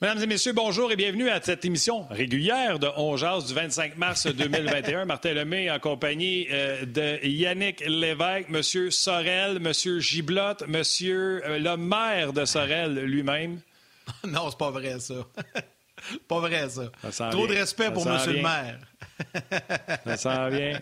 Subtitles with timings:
[0.00, 4.26] Mesdames et messieurs, bonjour et bienvenue à cette émission régulière de On du 25 mars
[4.32, 5.06] 2021.
[5.06, 11.76] Martin Lemay en compagnie euh, de Yannick Lévesque, Monsieur Sorel, Monsieur Giblotte, Monsieur euh, le
[11.76, 13.58] maire de Sorel lui-même.
[14.24, 15.14] non, c'est pas vrai ça.
[16.28, 17.30] pas vrai ça.
[17.30, 18.78] Trop de respect pour Monsieur le maire.
[20.04, 20.80] ça s'en vient.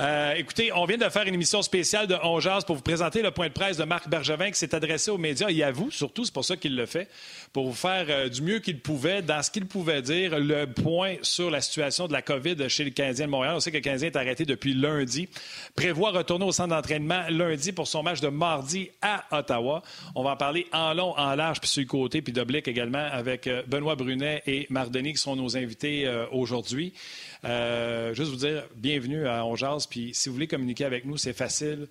[0.00, 3.32] Euh, écoutez, on vient de faire une émission spéciale de On pour vous présenter le
[3.32, 6.24] point de presse de Marc Bergevin qui s'est adressé aux médias et à vous, surtout,
[6.24, 7.06] c'est pour ça qu'il le fait,
[7.52, 11.16] pour vous faire euh, du mieux qu'il pouvait, dans ce qu'il pouvait dire, le point
[11.20, 13.56] sur la situation de la COVID chez le Canadien de Montréal.
[13.56, 15.28] On sait que le Canadien est arrêté depuis lundi.
[15.76, 19.82] Prévoit retourner au centre d'entraînement lundi pour son match de mardi à Ottawa.
[20.14, 23.06] On va en parler en long, en large, puis sur le côté, puis d'oblique également
[23.12, 26.94] avec euh, Benoît Brunet et Marc Denis qui sont nos invités aujourd'hui.
[27.44, 29.54] Juste vous dire bienvenue à On
[29.88, 31.88] puis si vous voulez communiquer avec nous, c'est facile.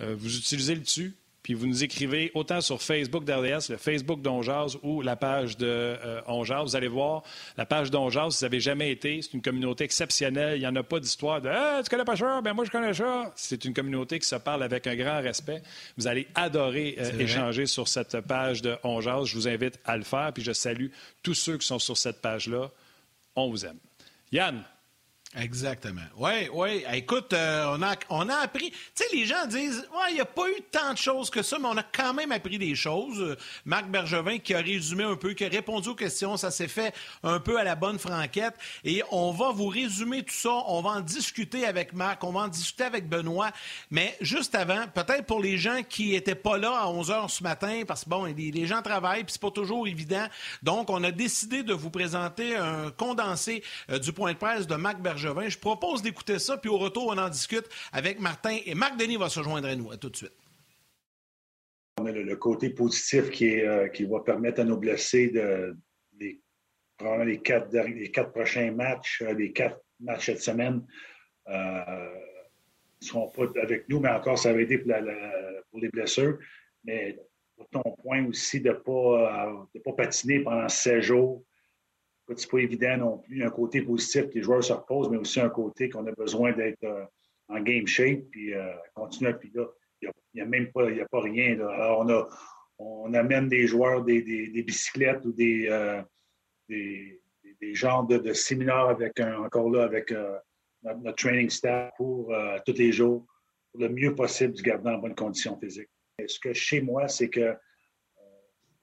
[0.00, 4.22] Euh, vous utilisez le dessus, puis vous nous écrivez autant sur Facebook d'RDS, le Facebook
[4.22, 7.22] d'Onjaz ou la page de euh, Vous allez voir,
[7.56, 10.56] la page d'Onjaz, si vous n'avez jamais été, c'est une communauté exceptionnelle.
[10.56, 12.40] Il n'y en a pas d'histoire de ah, tu connais pas ça?
[12.40, 13.32] Ben moi, je connais ça.
[13.36, 15.62] C'est une communauté qui se parle avec un grand respect.
[15.98, 19.26] Vous allez adorer euh, échanger sur cette page de Onjaz.
[19.26, 20.88] Je vous invite à le faire, puis je salue
[21.22, 22.70] tous ceux qui sont sur cette page-là.
[23.34, 23.78] On vous aime.
[24.30, 24.62] Yann,
[25.34, 26.02] Exactement.
[26.18, 26.84] Oui, oui.
[26.92, 28.70] Écoute, euh, on, a, on a appris.
[28.70, 31.42] Tu sais, les gens disent, ouais, il n'y a pas eu tant de choses que
[31.42, 33.38] ça, mais on a quand même appris des choses.
[33.64, 36.94] Marc Bergevin qui a résumé un peu, qui a répondu aux questions, ça s'est fait
[37.22, 38.54] un peu à la bonne franquette.
[38.84, 40.50] Et on va vous résumer tout ça.
[40.66, 43.52] On va en discuter avec Marc, on va en discuter avec Benoît.
[43.90, 47.42] Mais juste avant, peut-être pour les gens qui n'étaient pas là à 11 h ce
[47.42, 50.26] matin, parce que bon, les, gens travaillent, puis c'est pas toujours évident.
[50.62, 54.74] Donc, on a décidé de vous présenter un condensé euh, du point de presse de
[54.74, 58.58] Marc Bergevin je propose d'écouter ça, puis au retour, on en discute avec Martin.
[58.66, 59.90] Et Marc Denis va se joindre à nous.
[59.90, 60.32] À tout de suite.
[62.00, 65.76] On a le, côté positif euh, qui va permettre à nos blessés de,
[66.18, 66.40] les,
[67.24, 70.84] les quatre, prochains matchs, euh, les quatre matchs cette semaine.
[71.48, 72.14] Euh,
[73.00, 76.38] ne seront pas avec nous, mais encore, ça va aider pour, les blessures.
[76.84, 77.18] Mais
[77.56, 81.44] pour ton point aussi de ne pas, de pas patiner pendant 16 jours,
[82.36, 83.44] c'est pas évident non plus.
[83.44, 86.84] Un côté positif, les joueurs se reposent, mais aussi un côté qu'on a besoin d'être
[86.84, 87.04] euh,
[87.48, 89.34] en game shape, puis euh, continuer.
[89.34, 89.66] Puis là,
[90.00, 91.58] il n'y a, même pas, a pas rien.
[91.60, 92.06] Alors,
[92.78, 94.22] on, amène des joueurs des,
[94.66, 96.02] bicyclettes ou des, euh,
[96.68, 97.20] des,
[97.74, 100.12] genres de, séminaires avec encore là, avec
[100.82, 102.34] notre, training staff pour
[102.66, 103.24] tous les jours,
[103.70, 105.88] pour le mieux possible de garder en bonne condition physique.
[106.26, 107.54] ce que chez moi, c'est que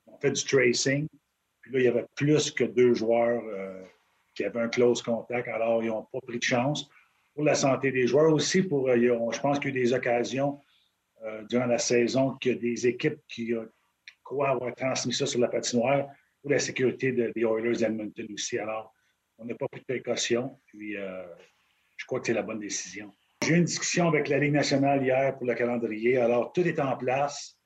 [0.05, 1.07] on fait du tracing,
[1.71, 3.83] là, il y avait plus que deux joueurs euh,
[4.35, 6.89] qui avaient un close contact, alors ils n'ont pas pris de chance.
[7.33, 9.93] Pour la santé des joueurs aussi, pour, euh, je pense qu'il y a eu des
[9.93, 10.59] occasions
[11.23, 13.53] euh, durant la saison qu'il y a des équipes qui
[14.23, 16.07] croient avoir transmis ça sur la patinoire
[16.41, 18.57] pour la sécurité des Oilers d'Edmonton aussi.
[18.57, 18.93] Alors,
[19.37, 23.13] on n'a pas pris de précaution, puis je crois que c'est la bonne décision.
[23.41, 26.17] J'ai eu une discussion avec la Ligue nationale hier pour le calendrier.
[26.17, 27.58] Alors, tout est en place.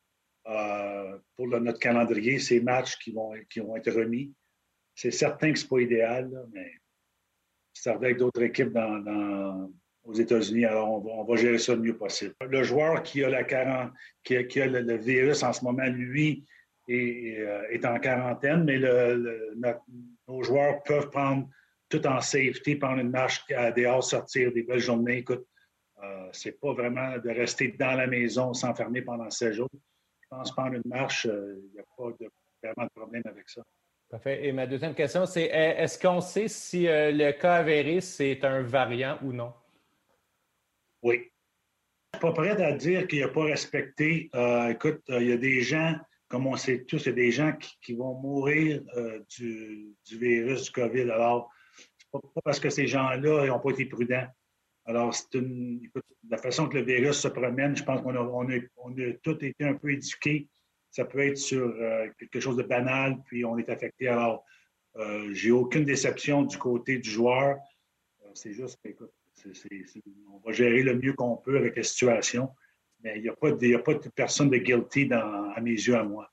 [0.47, 4.33] Euh, pour notre calendrier, ces matchs qui vont, être remis.
[4.93, 6.69] C'est certain que ce n'est pas idéal, mais
[7.71, 8.77] c'est avec d'autres équipes
[10.03, 12.35] aux États-Unis, alors on va, gérer ça le mieux possible.
[12.41, 16.45] Le joueur qui a, la qui a, qui a le, virus en ce moment, lui,
[16.89, 18.79] est, euh, en quarantaine, mais
[20.27, 21.47] nos joueurs peuvent prendre
[21.87, 25.19] tout en safety, prendre une marche à dehors, sortir des belles journées.
[25.19, 25.47] Écoute,
[26.03, 29.69] euh, c'est pas vraiment de rester dans la maison, s'enfermer pendant 16 jours
[30.33, 32.29] pense prendre une marche, il euh, n'y a pas de,
[32.61, 33.63] vraiment de problème avec ça.
[34.09, 34.45] Parfait.
[34.45, 38.61] Et ma deuxième question, c'est est-ce qu'on sait si euh, le cas avéré, c'est un
[38.61, 39.53] variant ou non?
[41.01, 41.15] Oui.
[42.13, 44.29] Je ne suis pas prêt à dire qu'il n'a pas respecté.
[44.35, 45.95] Euh, écoute, il y a des gens,
[46.27, 48.83] comme on sait tous, il y a des gens qui, vont mourir
[49.35, 51.09] du, virus du COVID.
[51.09, 51.51] Alors,
[51.97, 54.27] c'est pas, pas parce que ces gens-là n'ont pas été prudents.
[54.85, 55.89] Alors, c'est une,
[56.29, 59.13] la façon que le virus se promène, je pense qu'on a, on a, on a
[59.21, 60.47] tous été un peu éduqués.
[60.91, 64.07] Ça peut être sur euh, quelque chose de banal, puis on est affecté.
[64.07, 64.43] Alors,
[64.97, 67.57] euh, j'ai aucune déception du côté du joueur.
[68.23, 69.11] Euh, c'est juste, écoute,
[70.31, 72.49] on va gérer le mieux qu'on peut avec la situation,
[73.01, 76.03] mais il n'y a, a pas de personne de guilty dans, à mes yeux à
[76.03, 76.32] moi.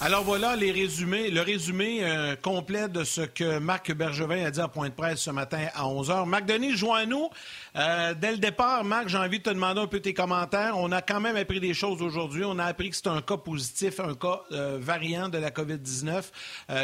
[0.00, 4.60] Alors voilà les résumés, le résumé euh, complet de ce que Marc Bergevin a dit
[4.60, 6.26] à point de presse ce matin à 11h.
[6.26, 7.30] Marc Denis, joins-nous.
[7.76, 10.74] Euh, dès le départ, Marc, j'ai envie de te demander un peu tes commentaires.
[10.76, 12.44] On a quand même appris des choses aujourd'hui.
[12.44, 16.24] On a appris que c'est un cas positif, un cas euh, variant de la COVID-19.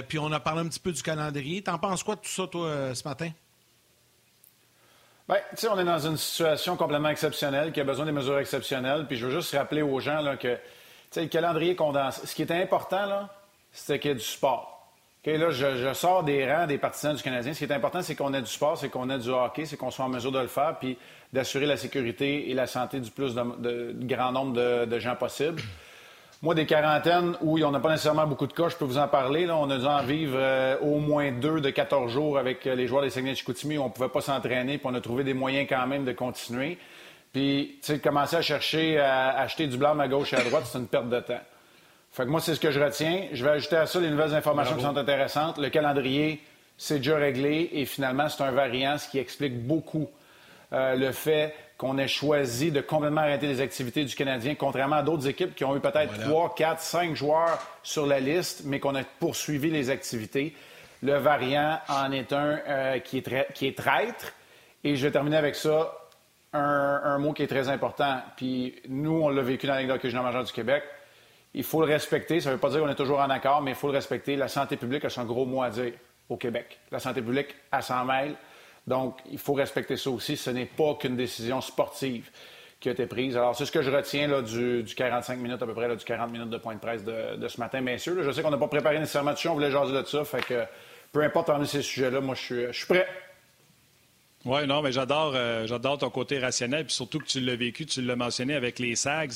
[0.08, 1.62] puis on a parlé un petit peu du calendrier.
[1.62, 3.30] T'en penses quoi de tout ça, toi, ce matin?
[5.28, 8.38] Bien, tu sais, on est dans une situation complètement exceptionnelle qui a besoin des mesures
[8.38, 9.06] exceptionnelles.
[9.06, 10.56] Puis je veux juste rappeler aux gens que
[11.16, 12.26] le calendrier condensé.
[12.26, 13.28] Ce qui était important, là,
[13.72, 14.88] c'était qu'il y ait du sport.
[15.24, 17.52] là, je, sors des rangs des partisans du Canadien.
[17.52, 19.76] Ce qui est important, c'est qu'on ait du sport, c'est qu'on ait du hockey, c'est
[19.76, 20.96] qu'on soit en mesure de le faire, puis
[21.32, 25.62] d'assurer la sécurité et la santé du plus grand nombre de, gens possible.
[26.42, 29.08] Moi, des quarantaines où on n'a pas nécessairement beaucoup de cas, je peux vous en
[29.08, 29.44] parler.
[29.44, 32.74] Là, on a dû en vivre euh, au moins deux de 14 jours avec euh,
[32.74, 35.02] les joueurs des Saguenay de Chicoutimi où on ne pouvait pas s'entraîner, puis on a
[35.02, 36.78] trouvé des moyens quand même de continuer.
[37.32, 40.64] Puis, tu sais, commencer à chercher à acheter du blanc à gauche et à droite,
[40.66, 41.40] c'est une perte de temps.
[42.12, 43.28] Fait que moi, c'est ce que je retiens.
[43.32, 45.58] Je vais ajouter à ça les nouvelles informations qui sont intéressantes.
[45.58, 46.40] Le calendrier,
[46.76, 50.08] c'est déjà réglé et finalement, c'est un variant, ce qui explique beaucoup
[50.72, 55.02] euh, le fait qu'on ait choisi de complètement arrêter les activités du Canadien, contrairement à
[55.02, 58.94] d'autres équipes qui ont eu peut-être trois, quatre, cinq joueurs sur la liste, mais qu'on
[58.94, 60.54] a poursuivi les activités.
[61.02, 64.32] Le variant en est un euh, qui, est qui est traître.
[64.84, 65.92] Et je vais terminer avec ça
[66.52, 68.20] un, mot qui est très important.
[68.36, 70.82] Puis nous, on l'a vécu dans l'Église junior majeur du Québec.
[71.54, 72.40] Il faut le respecter.
[72.40, 74.36] Ça ne veut pas dire qu'on est toujours en accord, mais il faut le respecter.
[74.36, 75.92] La santé publique a son gros mot à dire
[76.28, 76.78] au Québec.
[76.90, 78.34] La santé publique, à 100 mail.
[78.86, 80.36] Donc, il faut respecter ça aussi.
[80.36, 82.30] Ce n'est pas qu'une décision sportive
[82.78, 83.36] qui a été prise.
[83.36, 86.04] Alors, c'est ce que je retiens là, du, 45 minutes à peu près, là, du
[86.04, 88.22] 40 minutes de point de presse de, ce matin, bien sûr.
[88.22, 90.24] je sais qu'on n'a pas préparé nécessairement de on voulait jaser de ça.
[90.24, 90.64] Fait que
[91.12, 93.06] peu importe parmi ces sujets-là, moi, je suis prêt.
[94.44, 97.84] Oui, non, mais j'adore, euh, j'adore ton côté rationnel, puis surtout que tu l'as vécu,
[97.84, 99.32] tu l'as mentionné avec les SAGs.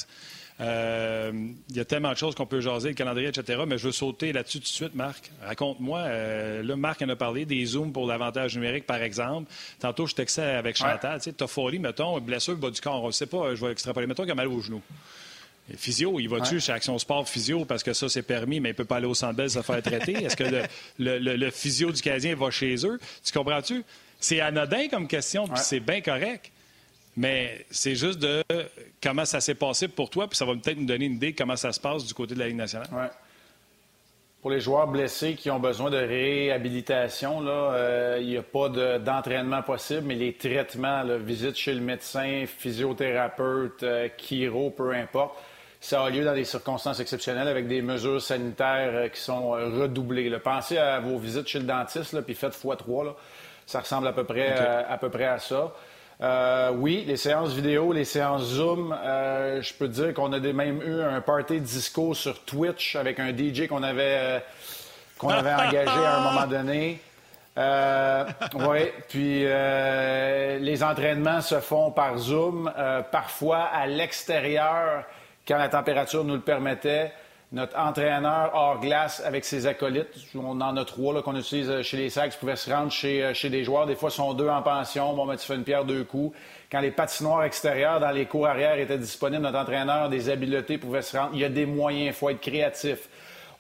[0.60, 1.32] Euh,
[1.68, 3.64] il y a tellement de choses qu'on peut jaser, le calendrier, etc.
[3.66, 5.30] Mais je veux sauter là-dessus tout de suite, Marc.
[5.42, 5.98] Raconte-moi.
[5.98, 9.50] Euh, là, Marc en a parlé, des zooms pour l'avantage numérique, par exemple.
[9.80, 11.18] Tantôt, je textais avec Chantal.
[11.18, 13.02] Tu sais, t'as folie, mettons, blessure bas du corps.
[13.02, 14.06] On ne sait pas, je vais extrapoler.
[14.06, 14.80] Mettons qu'il a mal au genou.
[15.76, 18.76] physio, il va-tu chez Action Sport Physio parce que ça, c'est permis, mais il ne
[18.76, 20.12] peut pas aller au Centre Bell se faire traiter?
[20.24, 20.44] Est-ce que
[20.98, 23.00] le, le, physio du Canadien va chez eux?
[23.24, 23.82] Tu comprends-tu?
[24.24, 26.50] C'est anodin comme question, puis c'est bien correct.
[27.14, 28.42] Mais c'est juste de
[29.02, 31.36] comment ça s'est passé pour toi, puis ça va peut-être nous donner une idée de
[31.36, 32.88] comment ça se passe du côté de la Ligue nationale.
[34.40, 39.62] Pour les joueurs blessés qui ont besoin de réhabilitation, euh, il n'y a pas d'entraînement
[39.62, 45.34] possible, mais les traitements, la visite chez le médecin, physiothérapeute, euh, chiro, peu importe,
[45.82, 50.30] ça a lieu dans des circonstances exceptionnelles avec des mesures sanitaires euh, qui sont redoublées.
[50.38, 53.18] Pensez à vos visites chez le dentiste, puis faites fois trois.
[53.66, 55.72] Ça ressemble à peu près, euh, à, peu près à ça.
[56.20, 60.80] Euh, oui, les séances vidéo, les séances Zoom, euh, je peux dire qu'on a même
[60.82, 64.42] eu un party disco sur Twitch avec un DJ qu'on avait,
[65.18, 67.00] qu'on avait engagé à un moment donné.
[67.56, 72.72] oui, puis les entraînements se font par Zoom,
[73.10, 75.04] parfois à l'extérieur
[75.46, 77.12] quand la température nous le permettait
[77.54, 80.08] notre entraîneur hors glace avec ses acolytes.
[80.34, 83.22] On en a trois qu'on utilise euh, chez les Sacs qui pouvaient se rendre chez,
[83.22, 83.86] euh, chez des joueurs.
[83.86, 85.14] Des fois, ils sont deux en pension.
[85.14, 86.36] Bon, ben, tu fais une pierre deux coups.
[86.70, 91.02] Quand les patinoires extérieures dans les cours arrière étaient disponibles, notre entraîneur des habiletés pouvait
[91.02, 91.30] se rendre.
[91.32, 93.08] Il y a des moyens, il faut être créatif.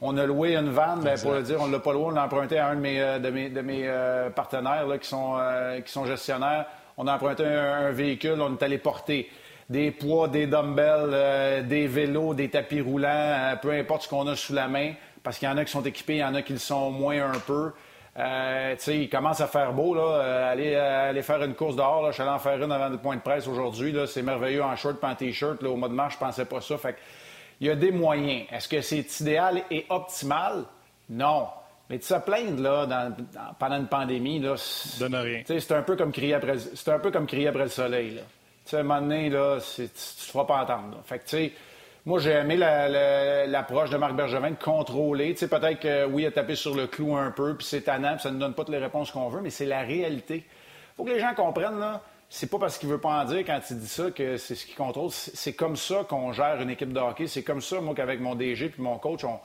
[0.00, 2.10] On a loué une vanne, ben, pour le dire, on ne l'a pas loué, on
[2.10, 3.88] l'a emprunté à un de mes, euh, de mes, de mes
[4.34, 5.38] partenaires qui, sont,
[5.86, 6.66] qui sont gestionnaires.
[6.96, 9.30] On a emprunté un véhicule, on est allé porter
[9.68, 14.26] des poids, des dumbbells, euh, des vélos, des tapis roulants, euh, peu importe ce qu'on
[14.26, 16.34] a sous la main, parce qu'il y en a qui sont équipés, il y en
[16.34, 17.72] a qui le sont moins un peu.
[18.16, 20.02] Euh, il commence à faire beau, là.
[20.02, 22.10] Euh, aller, aller, faire une course dehors, là.
[22.10, 24.76] Je suis allé en faire une avant le point de presse aujourd'hui, C'est merveilleux en
[24.76, 26.78] short, pas en t-shirt, Au mois de mars, je pensais pas ça.
[26.78, 26.96] Fait
[27.60, 28.46] il y a des moyens.
[28.52, 30.64] Est-ce que c'est idéal et optimal?
[31.08, 31.48] Non.
[31.88, 33.10] Mais tu se plaindre, là,
[33.58, 34.54] pendant une pandémie, là.
[34.98, 35.42] Donne rien.
[35.46, 38.22] C'est un peu comme crier après, c'est un peu comme crier après le soleil, là
[38.70, 41.00] sais, à un moment donné, là, tu ne te feras pas entendre.
[41.04, 41.52] Fait que, tu sais,
[42.06, 45.32] moi, j'ai aimé l'approche de Marc Bergevin de contrôler.
[45.32, 47.82] Tu sais, peut-être que, oui, il a tapé sur le clou un peu, puis c'est
[47.82, 50.44] tannant, puis ça ne donne pas toutes les réponses qu'on veut, mais c'est la réalité.
[50.96, 53.60] Faut que les gens comprennent, là, c'est pas parce qu'il veut pas en dire quand
[53.70, 55.10] il dit ça que c'est ce qui contrôle.
[55.12, 57.26] C'est comme ça qu'on gère une équipe de hockey.
[57.26, 59.38] C'est comme ça, moi, qu'avec mon DG puis mon coach, on...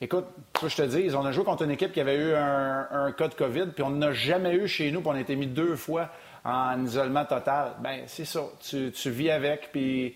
[0.00, 2.88] Écoute, que je te dis, on a joué contre une équipe qui avait eu un,
[2.90, 5.36] un cas de COVID, puis on n'a jamais eu chez nous, puis on a été
[5.36, 6.10] mis deux fois
[6.46, 7.72] en isolement total.
[7.80, 8.44] Ben c'est ça.
[8.60, 10.14] Tu, vis avec, puis...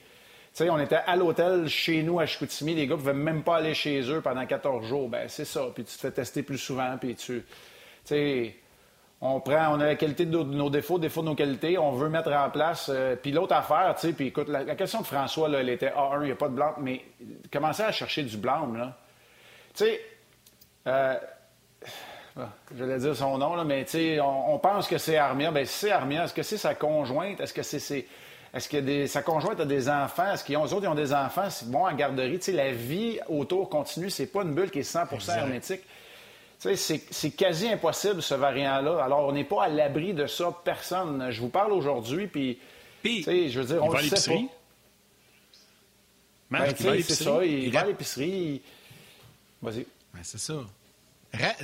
[0.53, 2.75] Tu sais, on était à l'hôtel chez nous à Chicoutimi.
[2.75, 5.09] Les gars ne pouvaient même pas aller chez eux pendant 14 jours.
[5.09, 5.67] Ben c'est ça.
[5.75, 7.45] Puis tu te fais tester plus souvent, puis tu...
[8.05, 8.57] Tu sais,
[9.21, 12.09] on prend, on a la qualité de nos, défauts, défauts de nos qualités, on veut
[12.09, 12.91] mettre en place.
[12.93, 15.91] Euh, puis l'autre affaire, tu sais, puis écoute, la, question de François, là, elle était
[15.91, 17.05] A1, il n'y a pas de blanc, mais
[17.53, 18.97] commencer à chercher du blanc, là.
[19.75, 20.01] Tu sais,
[20.87, 21.17] euh,
[22.39, 23.85] ah, je vais dire son nom, là, mais
[24.21, 25.51] on, on pense que c'est Armia.
[25.51, 27.41] Bien, c'est Armia, est-ce que c'est sa conjointe?
[27.41, 28.07] Est-ce que c'est.
[28.53, 30.33] Est-ce que sa conjointe a des enfants?
[30.33, 31.49] Est-ce qu'ils ont, autres, ils ont des enfants?
[31.51, 32.39] C'est bon en garderie.
[32.41, 34.11] sais, la vie autour continue.
[34.11, 35.83] C'est pas une bulle qui est 100% hermétique.
[36.59, 39.05] C'est quasi impossible, ce variant-là.
[39.05, 41.31] Alors, on n'est pas à l'abri de ça, personne.
[41.31, 42.59] Je vous parle aujourd'hui, puis.
[43.05, 44.41] je veux dire, on le sait pas.
[46.51, 48.61] Ben, c'est ça, il, va à l'épicerie.
[49.63, 49.87] Vas-y.
[50.13, 50.55] Ben, c'est ça.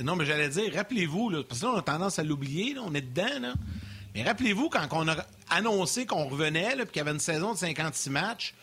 [0.03, 3.01] Non, mais j'allais dire, rappelez-vous, parce que là, on a tendance à l'oublier, on est
[3.01, 3.53] dedans, là.
[4.15, 5.15] Mais rappelez-vous, quand on a
[5.49, 8.55] annoncé qu'on revenait, puis qu'il y avait une saison de 56 matchs,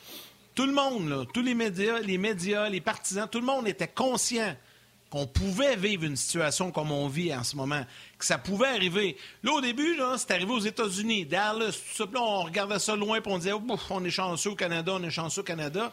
[0.54, 4.56] tout le monde, tous les médias, les médias, les partisans, tout le monde était conscient
[5.10, 7.84] qu'on pouvait vivre une situation comme on vit en ce moment,
[8.18, 9.16] que ça pouvait arriver.
[9.44, 13.32] Là, au début, c'est arrivé aux États-Unis, Dallas, tout ça, on regardait ça loin, puis
[13.32, 13.52] on disait,
[13.90, 15.92] on est chanceux au Canada, on est chanceux au Canada.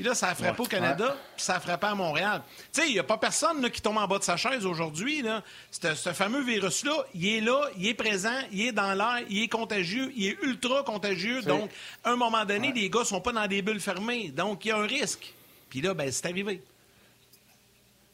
[0.00, 2.40] Puis là, ça ne ferait pas au Canada, puis ça ne ferait pas à Montréal.
[2.72, 5.22] Tu sais, il n'y a pas personne qui tombe en bas de sa chaise aujourd'hui.
[5.70, 9.48] Ce fameux virus-là, il est là, il est présent, il est dans l'air, il est
[9.48, 11.42] contagieux, il est ultra contagieux.
[11.42, 11.70] Donc,
[12.02, 14.30] à un moment donné, les gars ne sont pas dans des bulles fermées.
[14.30, 15.34] Donc, il y a un risque.
[15.68, 16.62] Puis là, ben, c'est arrivé.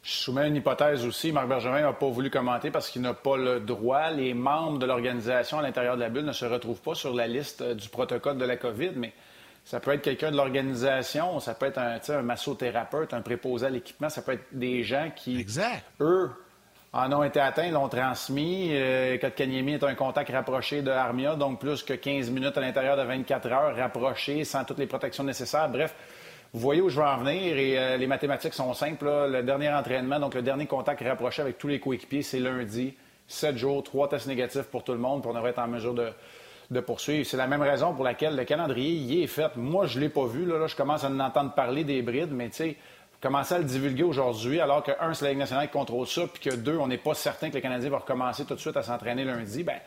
[0.02, 1.30] Je soumets une hypothèse aussi.
[1.30, 4.10] Marc Bergevin n'a pas voulu commenter parce qu'il n'a pas le droit.
[4.10, 7.28] Les membres de l'organisation à l'intérieur de la bulle ne se retrouvent pas sur la
[7.28, 9.12] liste du protocole de la COVID, mais
[9.66, 13.70] ça peut être quelqu'un de l'organisation, ça peut être un, un massothérapeute, un préposé à
[13.70, 15.44] l'équipement, ça peut être des gens qui,
[16.00, 16.30] eux,
[16.92, 18.68] en ont été atteints, l'ont transmis.
[18.70, 22.96] Euh, Kotkaniemi est un contact rapproché de Armia, donc plus que 15 minutes à l'intérieur
[22.96, 25.68] de 24 heures, rapproché, sans toutes les protections nécessaires.
[25.68, 25.96] Bref,
[26.52, 29.06] vous voyez où je veux en venir et euh, les mathématiques sont simples.
[29.28, 32.94] Le dernier entraînement, donc le dernier contact rapproché avec tous les coéquipiers, c'est lundi.
[33.26, 35.92] Sept jours, trois tests négatifs pour tout le monde, puis on devrait être en mesure
[35.92, 36.12] de,
[36.70, 37.26] de poursuivre.
[37.26, 39.56] C'est la même raison pour laquelle le calendrier y est fait.
[39.56, 40.44] Moi, je ne l'ai pas vu.
[40.44, 42.76] Là, je commence à en entendre parler des brides, mais tu
[43.20, 46.26] commencer à le divulguer aujourd'hui, alors que, un, c'est la Ligue nationale qui contrôle ça,
[46.26, 48.76] puis que, deux, on n'est pas certain que le Canadien va recommencer tout de suite
[48.76, 49.78] à s'entraîner lundi, ben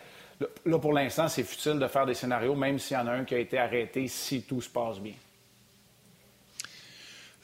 [0.65, 3.25] là, pour l'instant, c'est futile de faire des scénarios, même s'il y en a un
[3.25, 5.13] qui a été arrêté, si tout se passe bien.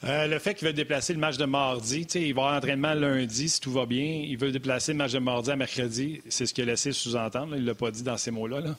[0.04, 3.48] Euh, le fait qu'il veut déplacer le match de mardi, il va avoir entraînement lundi
[3.48, 4.04] si tout va bien.
[4.04, 6.20] Il veut déplacer le match de mardi à mercredi.
[6.28, 7.56] C'est ce qu'il a laissé sous-entendre.
[7.56, 8.60] Il ne l'a pas dit dans ces mots-là.
[8.60, 8.76] Là.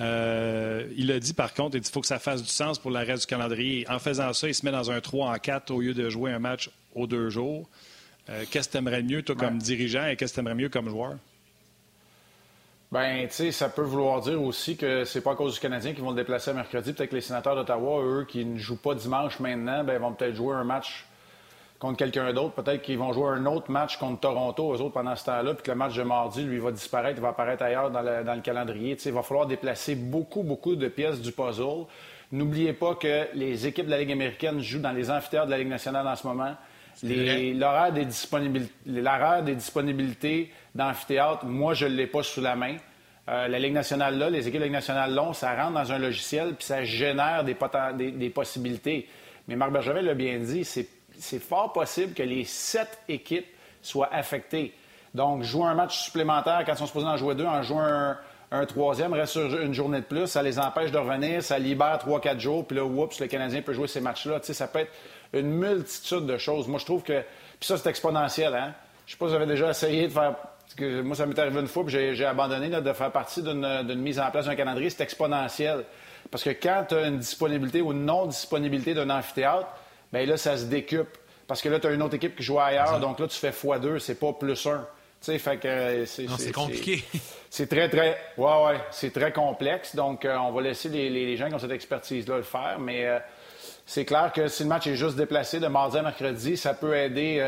[0.00, 2.98] Euh, il a dit par contre, il faut que ça fasse du sens pour le
[2.98, 3.86] reste du calendrier.
[3.88, 6.32] En faisant ça, il se met dans un 3 en 4 au lieu de jouer
[6.32, 7.68] un match aux deux jours.
[8.28, 10.68] Euh, qu'est-ce que tu aimerais mieux, toi, comme dirigeant, et qu'est-ce que tu aimerais mieux
[10.68, 11.16] comme joueur?
[12.92, 15.92] Ben, tu sais, ça peut vouloir dire aussi que c'est pas à cause du Canadien
[15.92, 16.92] qu'ils vont le déplacer mercredi.
[16.92, 20.34] Peut-être que les sénateurs d'Ottawa, eux, qui ne jouent pas dimanche maintenant, ben, vont peut-être
[20.34, 21.04] jouer un match
[21.78, 22.54] contre quelqu'un d'autre.
[22.54, 25.62] Peut-être qu'ils vont jouer un autre match contre Toronto, eux autres, pendant ce temps-là, puis
[25.62, 28.96] que le match de mardi, lui, va disparaître, il va apparaître ailleurs dans le, calendrier.
[29.04, 31.86] il va falloir déplacer beaucoup, beaucoup de pièces du puzzle.
[32.32, 35.58] N'oubliez pas que les équipes de la Ligue américaine jouent dans les amphithéâtres de la
[35.58, 36.54] Ligue nationale en ce moment.
[37.02, 42.76] L'horaire des, disponibilités, des disponibilités d'amphithéâtre, moi, je ne l'ai pas sous la main.
[43.28, 45.92] Euh, la Ligue nationale là, les équipes de la Ligue nationale là, ça rentre dans
[45.92, 47.56] un logiciel puis ça génère des,
[48.12, 49.08] des possibilités.
[49.48, 53.46] Mais Marc Bergevin l'a bien dit, c'est c'est fort possible que les sept équipes
[53.82, 54.74] soient affectées.
[55.14, 57.84] Donc, jouer un match supplémentaire quand ils sont supposés en jouer deux, en jouer
[58.50, 62.20] un, troisième, reste une journée de plus, ça les empêche de revenir, ça libère trois,
[62.20, 64.40] quatre jours, puis là, oups, le Canadien peut jouer ces matchs-là.
[64.42, 64.92] Ça peut être
[65.32, 66.68] une multitude de choses.
[66.68, 67.22] Moi, je trouve que.
[67.58, 68.74] Puis ça, c'est exponentiel, hein?
[69.06, 70.34] Je sais pas si vous avez déjà essayé de faire.
[70.78, 74.30] Moi, ça m'est arrivé une fois, puis j'ai abandonné de faire partie d'une mise en
[74.30, 74.90] place d'un calendrier.
[74.90, 75.84] C'est exponentiel.
[76.30, 79.68] Parce que quand tu as une disponibilité ou une non-disponibilité d'un amphithéâtre,
[80.12, 81.18] bien là, ça se décupe.
[81.46, 83.50] Parce que là, tu as une autre équipe qui joue ailleurs, donc là, tu fais
[83.50, 84.86] x2, c'est pas plus 1.
[85.22, 87.02] Tu fait que euh, c'est compliqué.
[87.48, 88.18] C'est très, très.
[88.36, 89.96] Ouais, ouais, c'est très complexe.
[89.96, 92.78] Donc, euh, on va laisser les, gens qui ont cette expertise-là le faire.
[92.78, 93.18] Mais euh,
[93.86, 96.94] c'est clair que si le match est juste déplacé de mardi à mercredi, ça peut
[96.94, 97.42] aider,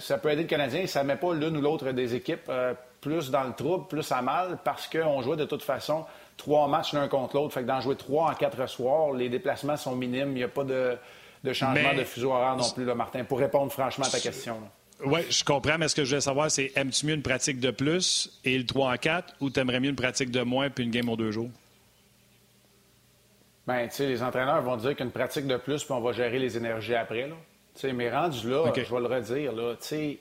[0.00, 0.86] ça peut aider le Canadien.
[0.86, 2.50] Ça ne met pas l'une ou l'autre des équipes
[3.00, 6.04] plus dans le trouble, plus à mal, parce qu'on jouait de toute façon
[6.36, 7.54] trois matchs l'un contre l'autre.
[7.54, 10.30] Fait que d'en jouer trois en quatre soirs, les déplacements sont minimes.
[10.30, 10.96] Il n'y a pas de
[11.44, 14.56] de changement de fuseau horaire non plus, là, Martin, pour répondre franchement à ta question.
[15.04, 17.70] Oui, je comprends, mais ce que je voulais savoir, c'est aimes-tu mieux une pratique de
[17.70, 20.90] plus et le 3 en 4 ou t'aimerais mieux une pratique de moins puis une
[20.90, 21.50] game aux deux jours?
[23.66, 26.38] Bien, tu sais, les entraîneurs vont dire qu'une pratique de plus, puis on va gérer
[26.38, 27.34] les énergies après, là.
[27.74, 30.18] Tu sais, mais rendu là, je vais le redire, là, tu sais...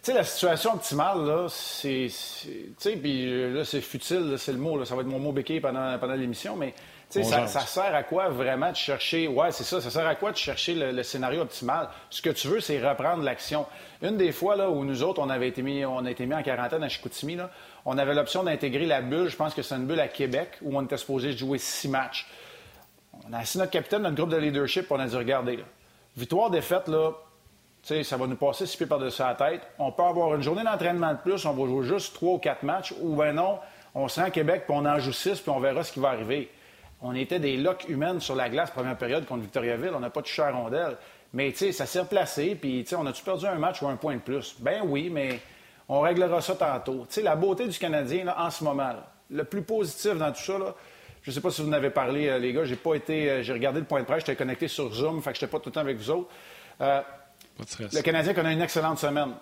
[0.00, 2.06] Tu sais, la situation optimale, là, c'est.
[2.08, 5.32] Tu sais, puis là, c'est futile, c'est le mot, là, ça va être mon mot
[5.32, 6.72] béquille pendant, pendant l'émission, mais
[7.08, 9.28] ça, ça, sert à quoi vraiment de chercher.
[9.28, 9.80] Ouais, c'est ça.
[9.80, 11.88] Ça sert à quoi de chercher le, scénario optimal?
[12.10, 13.66] Ce que tu veux, c'est reprendre l'action.
[14.02, 16.34] Une des fois là, où nous autres, on avait été mis, on a été mis
[16.34, 17.50] en quarantaine à Chicoutimi, là,
[17.86, 19.28] on avait l'option d'intégrer la bulle.
[19.28, 22.26] Je pense que c'est une bulle à Québec où on était supposé jouer six matchs.
[23.26, 25.64] On a assis notre capitaine, notre groupe de leadership, on a dit regardez, là,
[26.16, 27.12] victoire, défaite, là,
[27.82, 29.62] ça va nous passer six pieds par-dessus la tête.
[29.78, 32.62] On peut avoir une journée d'entraînement de plus, on va jouer juste trois ou quatre
[32.62, 33.58] matchs, ou ben non,
[33.94, 36.00] on se rend à Québec, puis on en joue six, puis on verra ce qui
[36.00, 36.50] va arriver.
[37.00, 39.92] On était des locs humaines sur la glace première période contre Victoriaville.
[39.94, 40.96] On n'a pas touché à rondelle.
[41.32, 42.54] Mais, tu sais, ça s'est replacé.
[42.54, 44.56] Puis, tu sais, on a-tu perdu un match ou un point de plus?
[44.58, 45.40] Ben oui, mais
[45.88, 47.06] on réglera ça tantôt.
[47.08, 48.92] Tu sais, la beauté du Canadien, là, en ce moment,
[49.30, 50.54] le plus positif dans tout ça,
[51.22, 52.64] Je ne sais pas si vous en avez parlé, les gars.
[52.64, 53.42] J'ai pas été.
[53.44, 54.20] J'ai regardé le point de presse.
[54.20, 56.28] J'étais connecté sur Zoom, fait que j'étais pas tout le temps avec vous autres.
[56.80, 59.34] le Canadien connaît une excellente semaine.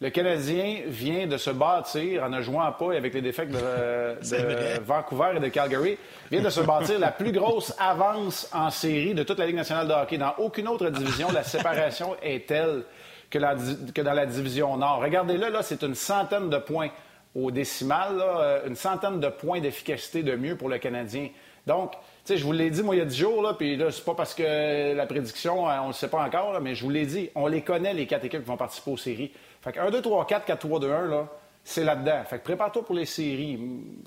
[0.00, 5.34] Le Canadien vient de se bâtir, en ne jouant pas avec les défaites de, Vancouver
[5.36, 5.96] et de Calgary,
[6.30, 9.86] vient de se bâtir la plus grosse avance en série de toute la Ligue nationale
[9.86, 10.18] de hockey.
[10.18, 12.82] Dans aucune autre division, la séparation est telle
[13.30, 15.00] que, dans la division Nord.
[15.00, 16.90] Regardez-le, là, c'est une centaine de points
[17.34, 21.28] au décimal, euh, une centaine de points d'efficacité de mieux pour le Canadien.
[21.66, 21.92] Donc,
[22.26, 24.14] je vous l'ai dit, moi, il y a 10 jours, là, puis là, c'est pas
[24.14, 27.30] parce que la prédiction, euh, on le sait pas encore, mais je vous l'ai dit,
[27.34, 29.32] on les connaît, les quatre équipes qui vont participer aux séries.
[29.60, 31.28] Fait que 1, 2, 3, 4, 4, 3, 2, 1, là,
[31.62, 32.22] c'est là-dedans.
[32.24, 33.58] Fait que prépare-toi pour les séries.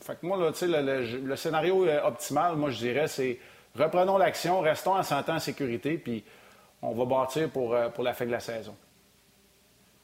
[0.02, 3.40] Fait que moi, le, scénario optimal, moi, je dirais, c'est
[3.76, 6.24] reprenons l'action, restons en santé en sécurité, puis
[6.82, 8.76] on va bâtir pour, euh, pour la fin de la saison.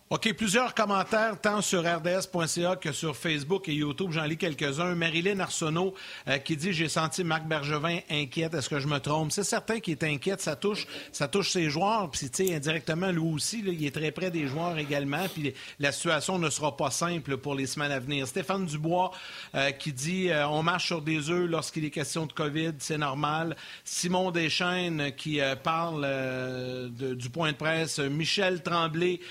[0.09, 4.11] OK, plusieurs commentaires, tant sur rds.ca que sur Facebook et YouTube.
[4.11, 4.93] J'en lis quelques-uns.
[4.95, 5.95] Marilyn Arsenault
[6.27, 8.53] euh, qui dit J'ai senti Marc Bergevin inquiète.
[8.53, 9.31] Est-ce que je me trompe?
[9.31, 10.41] C'est certain qu'il est inquiète.
[10.41, 12.11] Ça touche, ça touche ses joueurs.
[12.11, 15.25] Puis, tu sais, indirectement, lui aussi, il est très près des joueurs également.
[15.33, 18.27] Puis, la situation ne sera pas simple pour les semaines à venir.
[18.27, 19.11] Stéphane Dubois
[19.55, 22.73] euh, qui dit euh, On marche sur des œufs lorsqu'il est question de COVID.
[22.79, 23.55] C'est normal.
[23.83, 27.99] Simon Deschaines qui parle du point de presse.
[27.99, 29.21] Michel Tremblay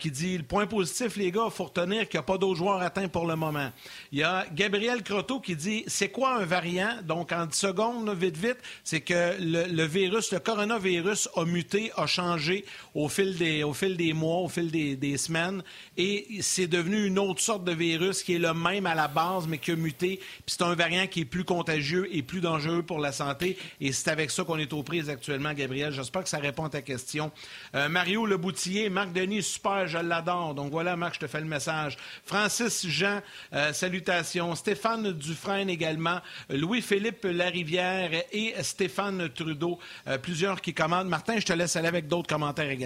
[0.00, 2.56] qui dit le point positif, les gars, il faut retenir qu'il n'y a pas d'autres
[2.56, 3.70] joueurs atteints pour le moment.
[4.12, 6.98] Il y a Gabriel Croteau qui dit c'est quoi un variant?
[7.02, 12.06] Donc, en 10 secondes, vite, vite, c'est que le, virus, le coronavirus a muté, a
[12.06, 15.62] changé au fil des, au fil des mois, au fil des, semaines,
[15.96, 19.46] et c'est devenu une autre sorte de virus qui est le même à la base,
[19.46, 20.16] mais qui a muté.
[20.16, 23.58] Puis c'est un variant qui est plus contagieux et plus dangereux pour la santé.
[23.80, 25.92] Et c'est avec ça qu'on est aux prises actuellement, Gabriel.
[25.92, 27.32] J'espère que ça répond à ta question.
[27.74, 30.54] Euh, Mario Leboutillier, Marc Denis, super, je l'adore.
[30.54, 31.96] Donc voilà, Marc, je te fais le message.
[32.24, 33.20] Francis Jean,
[33.52, 34.54] euh, salutations.
[34.54, 36.20] Stéphane Dufresne également.
[36.50, 39.78] Louis-Philippe Larivière et Stéphane Trudeau.
[40.06, 41.08] Euh, plusieurs qui commandent.
[41.08, 42.83] Martin, je te laisse aller avec d'autres commentaires également.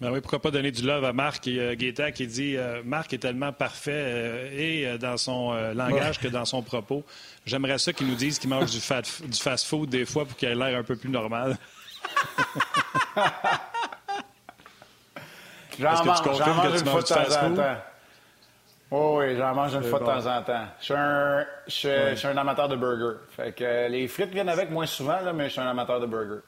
[0.00, 3.18] Ben oui, pourquoi pas donner du love à Marc et euh, qui dit Marc est
[3.18, 7.04] tellement parfait et dans son langage que dans son propos.
[7.46, 10.54] J'aimerais ça qu'il nous dise qu'il mange du, du fast-food des fois pour qu'il ait
[10.54, 11.56] l'air un peu plus normal.
[15.78, 17.76] J'en mange, j'en mange une fois de temps en temps.
[18.90, 20.66] oui, j'en mange une fois de temps en temps.
[20.80, 23.18] Je suis un, amateur de burgers.
[23.30, 26.00] Fait que euh, les frites viennent avec moins souvent, là, mais je suis un amateur
[26.00, 26.42] de burgers.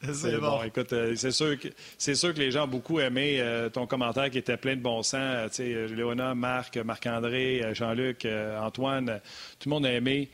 [0.12, 0.62] C'est bon.
[0.62, 3.86] Écoute, euh, c'est sûr, que, c'est sûr que les gens ont beaucoup aimé euh, ton
[3.86, 5.50] commentaire qui était plein de bon sens.
[5.50, 8.26] tu sais, Léona, Marc, Marc-André, Jean-Luc,
[8.60, 9.20] Antoine,
[9.58, 10.30] tout le monde a aimé.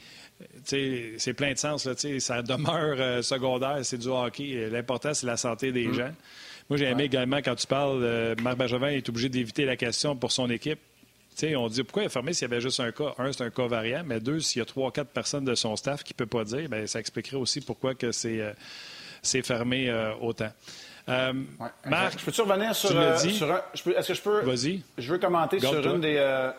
[0.64, 1.87] c'est plein de sens.
[1.87, 4.68] Là, ça demeure secondaire, c'est du hockey.
[4.70, 5.94] L'important, c'est la santé des mm.
[5.94, 6.12] gens.
[6.70, 10.16] Moi, j'ai aimé également quand tu parles, euh, Marc Bergevin est obligé d'éviter la question
[10.16, 10.79] pour son équipe.
[11.42, 13.14] on dit pourquoi il a fermé s'il y avait juste un cas?
[13.18, 15.77] Un, c'est un cas variant, mais deux, s'il y a trois, quatre personnes de son
[15.77, 18.40] staff qui ne peut pas dire, bien, ça expliquerait aussi pourquoi que c'est,
[19.25, 20.51] euh, fermé euh, autant.
[21.07, 24.41] Marc, je peux-tu revenir sur, sur est-ce que je peux?
[24.41, 24.83] Vas-y.
[24.99, 26.51] Je veux commenter sur une des.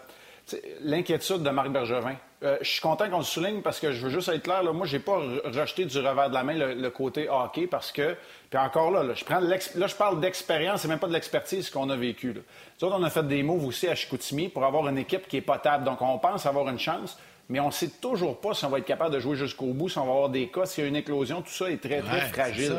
[0.82, 2.16] l'inquiétude de Marc Bergevin.
[2.42, 4.62] je suis content qu'on le souligne parce que je veux juste être clair.
[4.62, 7.92] Là, moi, je n'ai pas rejeté du revers de la main le côté hockey parce
[7.92, 8.16] que
[8.50, 11.90] puis encore là, je, prends là, je parle d'expérience et même pas de l'expertise qu'on
[11.90, 12.32] a vécu.
[12.32, 12.42] Là.
[12.82, 15.42] Nous on a fait des moves aussi à Chicoutimi pour avoir une équipe qui est
[15.42, 15.84] potable.
[15.84, 17.18] Donc, on pense avoir une chance,
[17.50, 19.90] mais on ne sait toujours pas si on va être capable de jouer jusqu'au bout,
[19.90, 21.42] si on va avoir des cas, s'il y a une éclosion.
[21.42, 22.76] Tout ça est très, très fragile.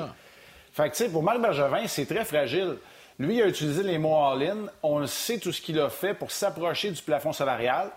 [0.73, 2.77] Fait que, tu sais, pour Marc Bergevin, c'est très fragile.
[3.19, 4.67] Lui, il a utilisé les mots all-in.
[4.83, 7.91] On sait tout ce qu'il a fait pour s'approcher du plafond salarial.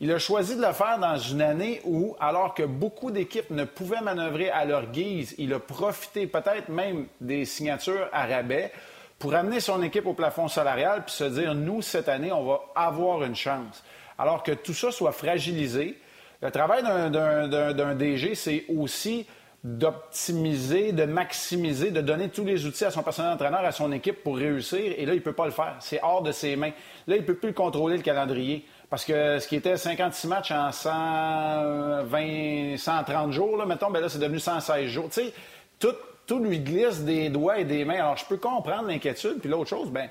[0.00, 3.64] Il a choisi de le faire dans une année où, alors que beaucoup d'équipes ne
[3.64, 8.70] pouvaient manœuvrer à leur guise, il a profité peut-être même des signatures à rabais
[9.18, 12.60] pour amener son équipe au plafond salarial puis se dire, nous, cette année, on va
[12.74, 13.82] avoir une chance.
[14.18, 15.98] Alors que tout ça soit fragilisé.
[16.42, 19.26] Le travail d'un DG, c'est aussi
[19.64, 24.22] d'optimiser, de maximiser, de donner tous les outils à son personnel entraîneur, à son équipe
[24.22, 24.94] pour réussir.
[24.96, 25.74] Et là, il ne peut pas le faire.
[25.80, 26.70] C'est hors de ses mains.
[27.08, 28.64] Là, il ne peut plus contrôler le calendrier.
[28.88, 34.08] Parce que ce qui était 56 matchs en 120, 130 jours, là, mettons, ben là,
[34.08, 35.08] c'est devenu 116 jours.
[35.10, 35.32] Tu sais,
[35.80, 35.96] tout,
[36.26, 37.96] tout lui glisse des doigts et des mains.
[37.96, 39.40] Alors, je peux comprendre l'inquiétude.
[39.40, 40.08] Puis l'autre chose, ben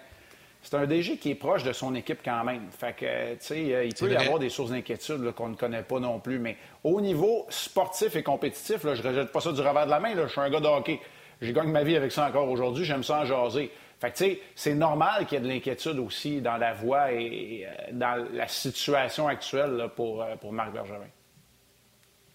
[0.65, 2.63] c'est un DG qui est proche de son équipe quand même.
[2.71, 5.84] Fait que, tu sais, euh, il peut y avoir des sources d'inquiétude qu'on ne connaît
[5.84, 6.39] pas non plus.
[6.39, 9.91] Mais au niveau sportif et compétitif, là, je ne rejette pas ça du revers de
[9.91, 10.15] la main.
[10.15, 10.25] Là.
[10.25, 10.99] Je suis un gars de hockey.
[11.39, 12.84] J'ai gagné ma vie avec ça encore aujourd'hui.
[12.84, 13.69] J'aime ça en jaser.
[14.01, 17.12] Fait que, tu sais, c'est normal qu'il y ait de l'inquiétude aussi dans la voie
[17.12, 21.06] et, euh, dans la situation actuelle pour, euh, pour Marc Bergevin.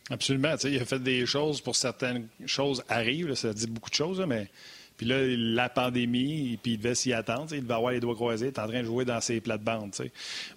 [0.09, 0.55] Absolument.
[0.63, 3.35] Il a fait des choses pour certaines choses arrivent.
[3.35, 4.49] ça dit beaucoup de choses, mais
[5.01, 7.55] Puis là, la pandémie, puis il devait s'y attendre.
[7.55, 9.95] Il devait avoir les doigts croisés, il est en train de jouer dans ses plates-bandes.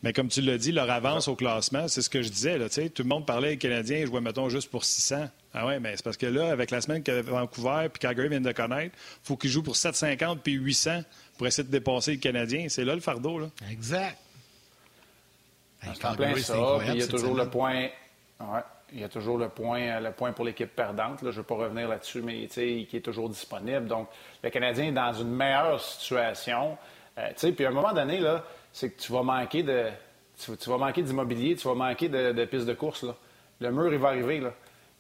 [0.02, 2.58] Mais comme tu l'as dit, leur avance au classement, c'est ce que je disais.
[2.58, 5.30] Là, tout le monde parlait les Canadiens, ils jouaient, mettons, juste pour 600.
[5.54, 8.44] Ah ouais, mais c'est parce que là, avec la semaine que Vancouver puis Calgary viennent
[8.44, 11.04] de connaître, il faut qu'ils jouent pour 750 puis 800
[11.38, 12.66] pour essayer de dépasser le Canadien.
[12.68, 13.40] C'est là le fardeau.
[13.40, 13.50] Là.
[13.72, 14.18] Exact.
[15.82, 16.80] C'est en plein ça.
[16.90, 17.88] il y a toujours le point.
[18.42, 18.60] Ouais.
[18.94, 21.20] Il y a toujours le point, le point pour l'équipe perdante.
[21.22, 23.88] Je ne vais pas revenir là-dessus, mais qui est toujours disponible.
[23.88, 24.08] Donc,
[24.44, 26.78] le Canadien est dans une meilleure situation.
[27.18, 28.22] Euh, puis à un moment donné,
[28.72, 29.86] c'est que tu vas manquer de.
[30.38, 33.06] Tu, vas manquer d'immobilier, tu vas manquer de, de pistes de course.
[33.60, 34.44] Le mur, il va arriver.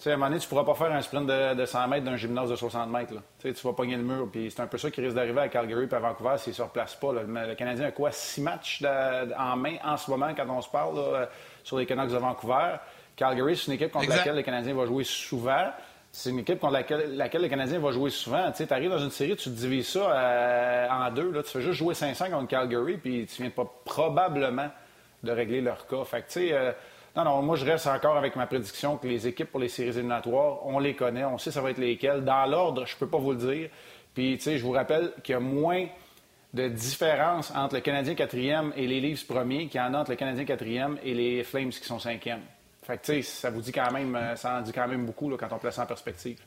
[0.05, 2.17] À un moment donné, tu ne pourras pas faire un sprint de, 100 mètres d'un
[2.17, 3.13] gymnase de 60 mètres.
[3.39, 4.27] Tu vas pogner le mur.
[4.31, 6.55] Puis c'est un peu ça qui risque d'arriver à Calgary et à Vancouver s'ils ne
[6.55, 7.13] se replacent pas.
[7.13, 8.11] Le Canadien a quoi?
[8.11, 8.83] Six matchs
[9.37, 11.27] en main en ce moment quand on se parle
[11.63, 12.75] sur les Canucks de Vancouver.
[13.15, 15.71] Calgary, c'est une équipe contre laquelle le Canadien va jouer souvent.
[16.11, 18.51] C'est une équipe contre laquelle, le Canadien va jouer souvent.
[18.51, 21.31] Tu arrives dans une série, tu divises ça euh, en deux.
[21.31, 24.69] Là, tu fais juste jouer 500 contre Calgary, puis tu viens pas probablement
[25.23, 26.03] de régler leur cas.
[26.03, 26.71] Fait que, tu sais, euh,
[27.15, 29.89] non, non, moi, je reste encore avec ma prédiction que les équipes pour les séries
[29.89, 32.23] éliminatoires, on les connaît, on sait ça va être lesquelles.
[32.23, 33.69] Dans l'ordre, je peux pas vous le dire.
[34.13, 35.87] Puis, tu sais, je vous rappelle qu'il y a moins
[36.53, 40.11] de différence entre le Canadien quatrième et les Leafs premiers qu'il y en a entre
[40.11, 42.43] le Canadien quatrième et les Flames qui sont cinquièmes.
[42.83, 45.37] Fait que, ça vous dit quand même, euh, ça en dit quand même beaucoup là,
[45.37, 46.39] quand on place en perspective.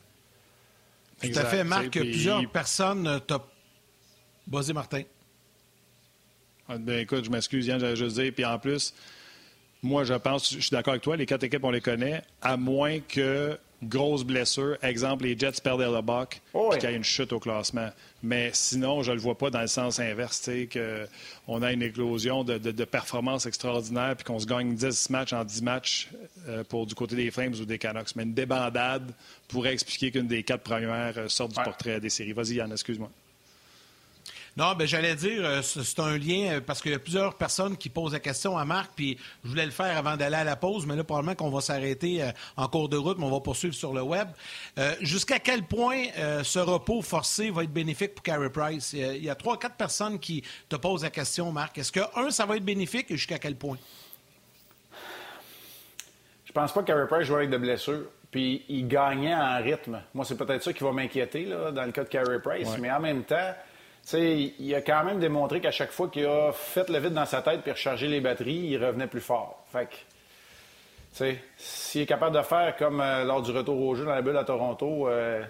[1.21, 1.89] Tout à fait, Marc.
[1.89, 3.41] Plusieurs personnes euh, t'ont.
[4.47, 5.01] Vas-y, Martin.
[6.69, 8.31] Ah, ben, écoute, je m'excuse, Yann, j'allais juste dire.
[8.33, 8.93] Puis en plus,
[9.81, 12.55] moi, je pense, je suis d'accord avec toi, les quatre équipes, on les connaît, à
[12.55, 14.77] moins que grosse blessure.
[14.81, 17.89] Exemple, les Jets perdent le Buck, oh qu'il y a une chute au classement.
[18.23, 20.49] Mais sinon, je ne le vois pas dans le sens inverse,
[21.47, 25.43] qu'on a une éclosion de, de, performances extraordinaires puis qu'on se gagne 10 matchs en
[25.43, 26.09] 10 matchs
[26.47, 28.15] euh, pour du côté des Flames ou des Canucks.
[28.15, 29.11] Mais une débandade
[29.47, 32.33] pourrait expliquer qu'une des quatre premières euh, sorte du portrait des séries.
[32.33, 33.11] Vas-y, Yann, excuse-moi.
[34.57, 37.77] Non, ben j'allais dire, euh, c'est un lien euh, parce qu'il y a plusieurs personnes
[37.77, 40.55] qui posent la question à Marc, puis je voulais le faire avant d'aller à la
[40.55, 43.39] pause, mais là, probablement qu'on va s'arrêter euh, en cours de route, mais on va
[43.39, 44.27] poursuivre sur le web.
[45.01, 46.05] Jusqu'à quel point
[46.43, 48.93] ce repos forcé va être bénéfique pour Carey Price?
[48.93, 51.77] Il y a trois, quatre personnes qui te posent la question, Marc.
[51.77, 53.77] Est-ce que, un, ça va être bénéfique et jusqu'à quel point?
[56.45, 58.05] Je pense pas que Carey Price jouera avec de blessures.
[58.31, 60.01] Puis il gagnait en rythme.
[60.13, 62.69] Moi, c'est peut-être ça qui va m'inquiéter dans le cas de Carey Price.
[62.79, 63.53] Mais en même temps,
[64.13, 67.41] il a quand même démontré qu'à chaque fois qu'il a fait le vide dans sa
[67.41, 69.65] tête puis rechargé les batteries, il revenait plus fort.
[69.71, 74.15] Fait que, s'il est capable de faire comme euh, lors du retour au jeu dans
[74.15, 75.43] la bulle à Toronto, euh,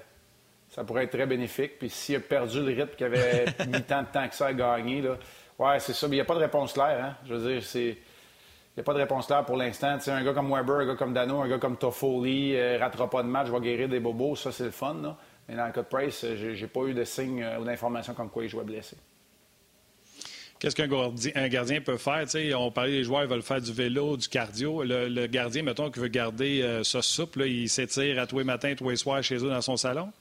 [0.70, 1.78] ça pourrait être très bénéfique.
[1.78, 4.54] Puis s'il a perdu le rythme qu'il avait mis tant de temps que ça à
[4.54, 5.17] gagner, là,
[5.60, 6.08] ouais, c'est ça.
[6.08, 7.04] Mais il n'y a pas de réponse claire.
[7.04, 7.15] Hein?
[7.26, 7.98] Je veux dire, c'est.
[8.76, 9.98] Il n'y a pas de réponse claire pour l'instant.
[10.08, 13.24] Un gars comme Weber, un gars comme Dano, un gars comme Toffoli, euh, ratera pas
[13.24, 14.96] de match, va guérir des bobos, ça c'est le fun.
[15.02, 15.17] Là.
[15.48, 18.30] Mais dans le cas de Price, j'ai pas eu de signe euh, ou d'information comme
[18.30, 18.98] quoi il jouait blessé.
[20.60, 20.88] Qu'est-ce qu'un
[21.48, 22.26] gardien, peut faire?
[22.60, 24.84] on parlait des joueurs, ils veulent faire du vélo, du cardio.
[24.84, 28.74] Le, gardien, mettons, qui veut garder euh, ça souple, il s'étire à tous les matins,
[28.76, 30.12] tous les soirs chez eux dans son salon?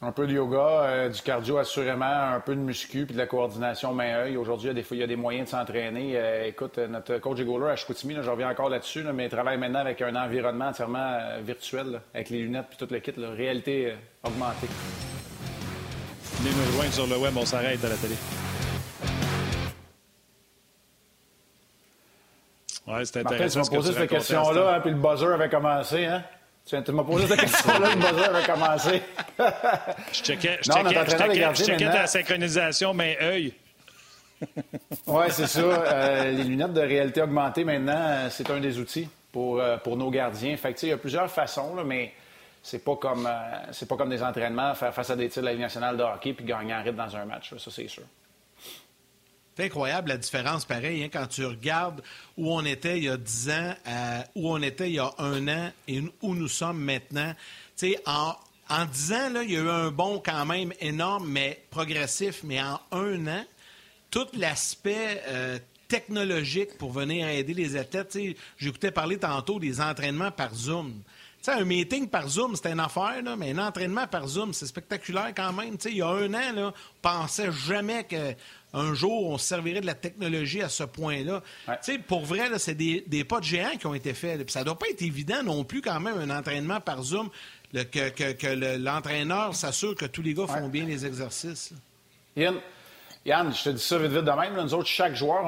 [0.00, 3.26] Un peu de yoga, euh, du cardio assurément, un peu de muscu puis de la
[3.26, 4.36] coordination main-œil.
[4.36, 6.14] Aujourd'hui, il y, a des, il y a des moyens de s'entraîner.
[6.16, 9.78] Euh, écoute, notre coach Egoleur à Chicoutimi, je reviens encore là-dessus, mais il travaille maintenant
[9.78, 13.94] avec un environnement entièrement euh, virtuel, avec les lunettes puis toute le kit, réalité
[14.24, 14.68] augmentée.
[16.40, 18.14] Venez nous rejoindre sur le web, on s'arrête à la télé.
[22.88, 23.60] Ouais, c'est intéressant.
[23.60, 26.24] Martin, tu m'as posé cette question-là, hein, puis le buzzer avait commencé, hein?
[26.64, 29.02] Tu, m'as posé cette question-là, le buzzer avait commencé.
[30.12, 33.52] je checkais, je checkais, je checkais, je checkais ta synchronisation main-œil.
[35.06, 35.60] oui, c'est ça.
[35.60, 39.96] Euh, les lunettes de réalité augmentée, maintenant, euh, c'est un des outils pour, euh, pour
[39.96, 40.56] nos gardiens.
[40.56, 42.12] Fait que, il y a plusieurs façons, là, mais
[42.62, 43.28] c'est pas comme
[43.72, 46.02] c'est pas comme des entraînements, faire face à des tirs de la Ligue nationale de
[46.02, 47.52] hockey puis gagner en rythme dans un match.
[47.58, 48.04] ça, c'est sûr.
[49.56, 52.02] C'est incroyable la différence, pareil, hein, quand tu regardes
[52.38, 53.74] où on était il y a 10 ans,
[54.34, 57.34] où on était il y a un an et où nous sommes maintenant.
[58.06, 58.34] en,
[58.70, 62.40] en 10 ans, là, il y a eu un bond quand même énorme, mais progressif,
[62.44, 63.44] mais en un an,
[64.10, 68.16] tout l'aspect euh, technologique pour venir aider les athlètes.
[68.56, 71.02] J'écoutais parler tantôt des entraînements par Zoom.
[71.46, 75.52] un meeting par Zoom, c'était une affaire, mais un entraînement par Zoom, c'est spectaculaire quand
[75.52, 75.76] même.
[75.84, 78.34] il y a un an, là, on pensait jamais que
[78.74, 81.42] un jour, on se servirait de la technologie à ce point-là.
[82.06, 84.50] Pour vrai, c'est des, pas de géants qui ont été faits.
[84.50, 87.28] ça ne doit pas être évident non plus, quand même, un entraînement par Zoom,
[87.72, 91.72] que, l'entraîneur s'assure que tous les gars font bien les exercices.
[92.36, 92.56] Yann,
[93.24, 94.54] Yann, je te dis ça vite, vite de même.
[94.54, 95.44] nous autres, chaque joueur,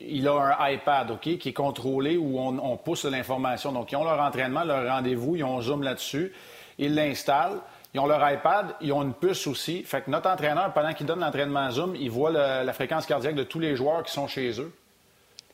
[0.00, 3.72] il a un iPad, OK, qui est contrôlé où on, pousse l'information.
[3.72, 6.32] Donc, ils ont leur entraînement, leur rendez-vous, ils ont Zoom là-dessus.
[6.78, 7.60] Ils l'installent.
[7.98, 9.82] Ils ont leur iPad, ils ont une puce aussi.
[9.82, 13.42] Fait que notre entraîneur, pendant qu'il donne l'entraînement Zoom, il voit la fréquence cardiaque de
[13.42, 14.72] tous les joueurs qui sont chez eux.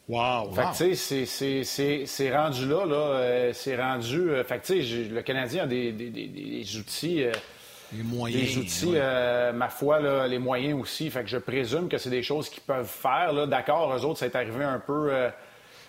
[0.08, 0.52] Wow!
[0.52, 2.94] Fait que, tu sais, c'est rendu là, là.
[2.94, 4.30] Euh, c'est rendu.
[4.30, 7.24] Euh, fait que, tu sais, le Canadien a des, des, des, outils.
[7.24, 7.32] Euh,
[7.90, 8.42] les moyens.
[8.42, 8.98] Des outils,
[9.54, 11.08] ma foi, là, les moyens aussi.
[11.08, 13.46] Fait que je présume que c'est des choses qu'ils peuvent faire.
[13.46, 15.10] D'accord, eux autres, ça est arrivé un peu.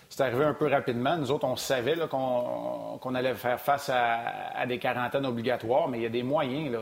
[0.08, 1.16] C'est arrivé un peu rapidement.
[1.16, 6.06] Nous autres, on savait qu'on allait faire face à, des quarantaines obligatoires, mais il y
[6.06, 6.72] a des moyens.
[6.72, 6.78] Là,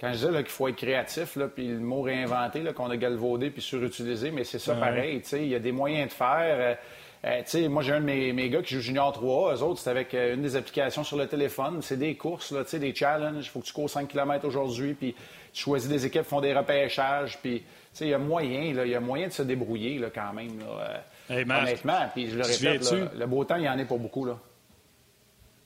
[0.00, 3.50] quand je disais qu'il faut être créatif, là, puis le mot réinventé qu'on a galvaudé
[3.50, 5.22] puis surutilisé, mais c'est ça pareil.
[5.32, 6.56] Il y a des moyens de faire.
[6.58, 6.74] Euh,
[7.26, 10.12] euh, moi, j'ai un de mes, gars qui joue Junior 3 Eux autres, c'est avec
[10.12, 11.80] euh, une des applications sur le téléphone.
[11.80, 13.46] C'est des courses, là, des challenges.
[13.46, 15.14] Il faut que tu cours 5 km aujourd'hui, puis
[15.52, 17.38] tu choisis des équipes qui font des repêchages.
[17.40, 17.64] Puis,
[18.00, 20.50] il y a moyen, il y a moyen de se débrouiller là, quand même.
[21.30, 24.24] Honnêtement, puis je le répète, le beau temps, il y en a pour beaucoup.
[24.24, 24.38] Là.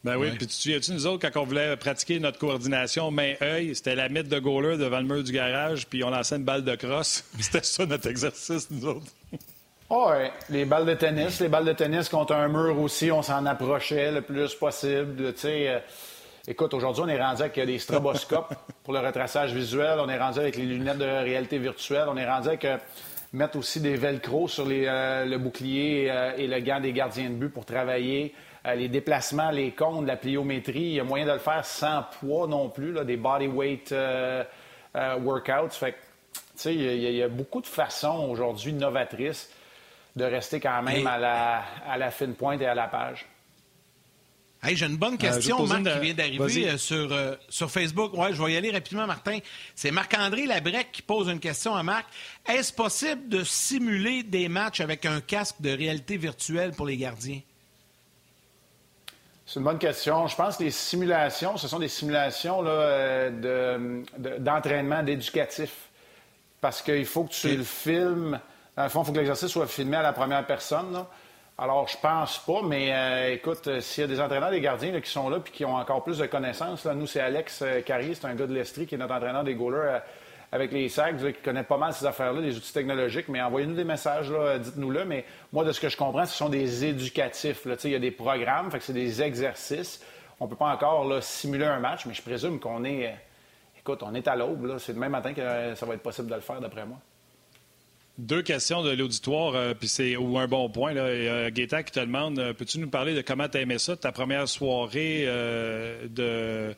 [0.05, 3.75] Ben oui, puis tu te souviens-tu, nous autres, quand on voulait pratiquer notre coordination main-œil,
[3.75, 6.65] c'était la mythe de goaler devant le mur du garage, puis on lançait une balle
[6.65, 7.25] de crosse.
[7.41, 9.07] C'était ça notre exercice, nous autres.
[9.91, 13.23] Oh, oui, les balles de tennis, les balles de tennis contre un mur aussi, on
[13.23, 15.33] s'en approchait le plus possible.
[15.33, 15.79] Tu sais, euh,
[16.47, 20.39] écoute, aujourd'hui, on est rendu avec des stroboscopes pour le retraçage visuel, on est rendu
[20.39, 22.77] avec les lunettes de réalité virtuelle, on est rendu avec euh,
[23.33, 27.35] mettre aussi des velcro sur les, euh, le bouclier et le gant des gardiens de
[27.35, 28.35] but pour travailler.
[28.67, 32.03] Euh, les déplacements, les comptes, la pliométrie, il y a moyen de le faire sans
[32.21, 34.45] poids non plus, des body weight euh,
[34.97, 35.71] euh, workouts.
[35.71, 35.95] Fait
[36.65, 39.49] il y, a beaucoup de façons aujourd'hui novatrices
[40.17, 43.25] de rester quand même à, la, à la fine pointe et à la page.
[44.61, 47.09] Hey, j'ai une bonne question, Marc, qui vient d'arriver sur,
[47.49, 48.13] sur Facebook.
[48.15, 49.39] Ouais, je vais y aller rapidement, Martin.
[49.77, 52.07] C'est Marc-André Labrec qui pose une question à Marc.
[52.45, 57.41] Est-ce possible de simuler des matchs avec un casque de réalité virtuelle pour les gardiens?
[59.47, 60.27] C'est une bonne question.
[60.27, 64.03] Je pense que les simulations, ce sont des simulations euh,
[64.41, 65.71] d'entraînement, d'éducatif.
[66.61, 68.41] Parce qu'il faut que tu le filmes.
[68.77, 71.05] Dans le fond, il faut que l'exercice soit filmé à la première personne.
[71.61, 75.01] Alors, je pense pas, mais euh, écoute, euh, s'il y a des entraîneurs, des gardiens
[75.01, 78.15] qui sont là et qui ont encore plus de connaissances, là, nous, c'est Alex Carrier,
[78.15, 79.99] c'est un gars de l'Estrie qui est notre entraîneur des goalers
[80.53, 83.83] avec les sacs, qui connaît pas mal ces affaires-là, des outils technologiques, mais envoyez-nous des
[83.83, 85.05] messages, dites-nous-le.
[85.05, 87.67] Mais moi, de ce que je comprends, ce sont des éducatifs.
[87.83, 90.01] Il y a des programmes, c'est des exercices.
[90.39, 93.17] On ne peut pas encore là, simuler un match, mais je présume qu'on est.
[93.77, 94.79] Écoute, on est à l'aube.
[94.79, 96.99] C'est demain matin que ça va être possible de le faire, d'après moi.
[98.19, 100.93] Deux questions de l'auditoire, euh, puis c'est ou un bon point.
[100.93, 101.03] Là.
[101.03, 104.49] Euh, qui te demande euh, peux-tu nous parler de comment tu aimé ça, ta première
[104.49, 106.75] soirée de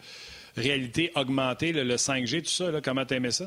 [0.54, 3.46] réalité augmentée, le 5G, tout ça, là, comment tu ça?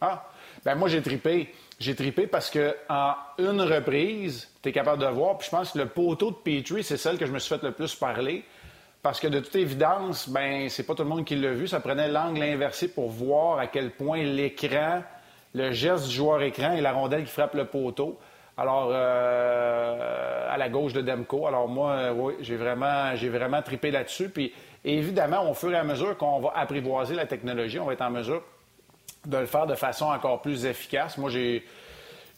[0.00, 0.28] Ah,
[0.64, 1.54] ben moi, j'ai tripé.
[1.78, 5.38] J'ai tripé parce que en une reprise, tu es capable de voir.
[5.38, 7.62] Puis je pense que le poteau de Petrie, c'est celle que je me suis fait
[7.62, 8.44] le plus parler.
[9.02, 11.68] Parce que de toute évidence, ben c'est pas tout le monde qui l'a vu.
[11.68, 15.02] Ça prenait l'angle inversé pour voir à quel point l'écran,
[15.54, 18.18] le geste du joueur écran et la rondelle qui frappe le poteau.
[18.56, 21.46] Alors, euh, à la gauche de Demko.
[21.46, 24.28] Alors, moi, euh, oui, j'ai vraiment, vraiment tripé là-dessus.
[24.28, 24.52] Puis,
[24.84, 28.10] évidemment, au fur et à mesure qu'on va apprivoiser la technologie, on va être en
[28.10, 28.42] mesure
[29.24, 31.18] de le faire de façon encore plus efficace.
[31.18, 31.64] Moi, j'ai.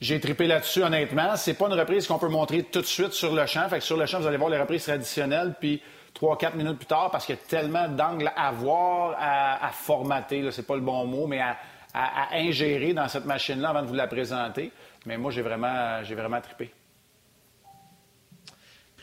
[0.00, 1.36] J'ai tripé là-dessus, honnêtement.
[1.36, 3.66] C'est pas une reprise qu'on peut montrer tout de suite sur le champ.
[3.68, 5.80] Fait que sur le champ, vous allez voir les reprises traditionnelles, puis
[6.12, 10.50] trois, quatre minutes plus tard, parce qu'il y a tellement d'angles à voir, à, formater,
[10.50, 11.56] c'est pas le bon mot, mais à,
[11.94, 14.72] à ingérer dans cette machine-là avant de vous la présenter.
[15.06, 16.72] Mais moi, j'ai vraiment, j'ai vraiment trippé.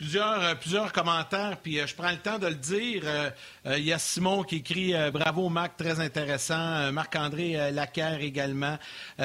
[0.02, 3.02] Plusieurs, euh, plusieurs commentaires, puis euh, je prends le temps de le dire.
[3.04, 3.30] Euh,
[3.76, 6.90] il y a Simon qui écrit Bravo Marc, très intéressant.
[6.90, 8.78] Marc-André Lacaire également.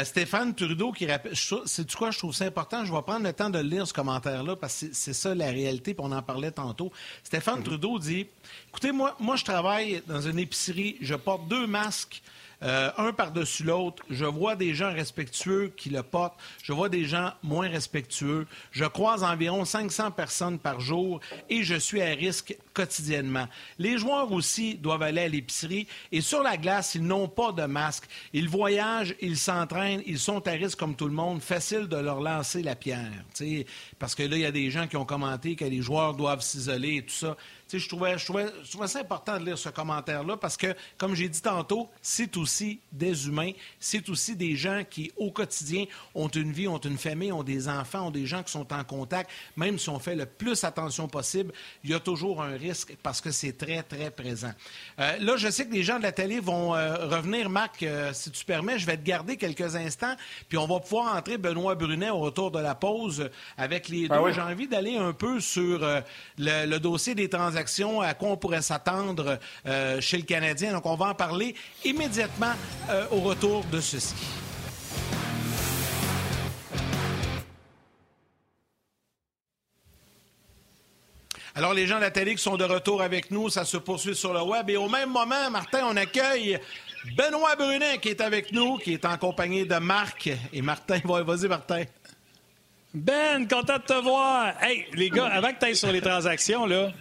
[0.04, 1.34] Stéphane Trudeau qui rappelle.
[1.36, 2.86] C'est quoi, je trouve ça important.
[2.86, 5.96] Je vais prendre le temps de lire ce commentaire-là parce que c'est ça la réalité,
[5.96, 6.92] puis on en parlait tantôt.
[7.24, 7.64] Stéphane mhm.
[7.64, 8.28] Trudeau dit
[8.70, 12.22] Écoutez, moi, moi, je travaille dans une épicerie, je porte deux masques.
[12.64, 14.04] Euh, un par-dessus l'autre.
[14.10, 16.40] Je vois des gens respectueux qui le portent.
[16.64, 18.48] Je vois des gens moins respectueux.
[18.72, 23.48] Je croise environ 500 personnes par jour et je suis à risque quotidiennement.
[23.78, 27.66] Les joueurs aussi doivent aller à l'épicerie et sur la glace, ils n'ont pas de
[27.66, 28.06] masque.
[28.34, 31.42] Ils voyagent, ils s'entraînent, ils sont à risque comme tout le monde.
[31.42, 33.12] Facile de leur lancer la pierre.
[34.00, 36.42] Parce que là, il y a des gens qui ont commenté que les joueurs doivent
[36.42, 37.38] s'isoler et tout ça
[37.74, 41.42] je trouvais, je, trouvais, ça important de lire ce commentaire-là parce que, comme j'ai dit
[41.42, 42.47] tantôt, c'est aussi
[42.92, 47.32] des humains, c'est aussi des gens qui, au quotidien, ont une vie, ont une famille,
[47.32, 49.30] ont des enfants, ont des gens qui sont en contact.
[49.56, 53.22] Même si on fait le plus attention possible, il y a toujours un risque parce
[53.22, 54.52] que c'est très, très présent.
[55.00, 57.50] Euh, là, je sais que les gens de la télé vont euh, revenir.
[57.50, 60.16] Marc, euh, si tu permets, je vais te garder quelques instants,
[60.50, 64.24] puis on va pouvoir entrer Benoît Brunet au retour de la pause avec les ben
[64.24, 64.32] deux.
[64.32, 68.62] J'ai envie d'aller un peu sur le, le dossier des transactions, à quoi on pourrait
[68.62, 69.40] s'attendre
[70.00, 70.74] chez le Canadien.
[70.74, 72.37] Donc, on va en parler immédiatement
[73.12, 74.16] au retour de ceci.
[81.58, 84.16] Alors, les gens de la télé qui sont de retour avec nous, ça se poursuit
[84.16, 84.70] sur le web.
[84.70, 86.60] Et au même moment, Martin, on accueille
[87.16, 90.30] Benoît Brunet qui est avec nous, qui est en compagnie de Marc.
[90.54, 91.84] Et Martin, vas-y, Martin.
[92.94, 94.54] Ben, content de te voir.
[94.62, 96.92] Hey, les gars, avant que tu ailles sur les transactions, là,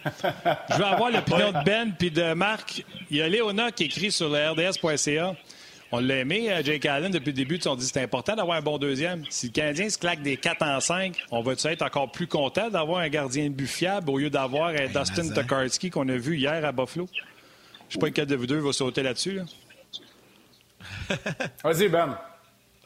[0.71, 2.83] je veux avoir l'opinion de Ben puis de Marc.
[3.09, 5.35] Il y a Léona qui écrit sur le RDS.ca.
[5.93, 7.59] On l'a aimé, euh, Jake Allen, depuis le début.
[7.65, 9.23] On dit que c'est important d'avoir un bon deuxième.
[9.29, 12.69] Si le Canadien se claque des 4 en 5, on va être encore plus content
[12.69, 16.17] d'avoir un gardien de but fiable au lieu d'avoir un ben, Dustin Tokarski qu'on a
[16.17, 17.07] vu hier à Buffalo?
[17.13, 17.21] Je
[17.87, 19.39] ne sais pas lequel de vous deux va sauter là-dessus.
[21.63, 22.17] Vas-y, Ben.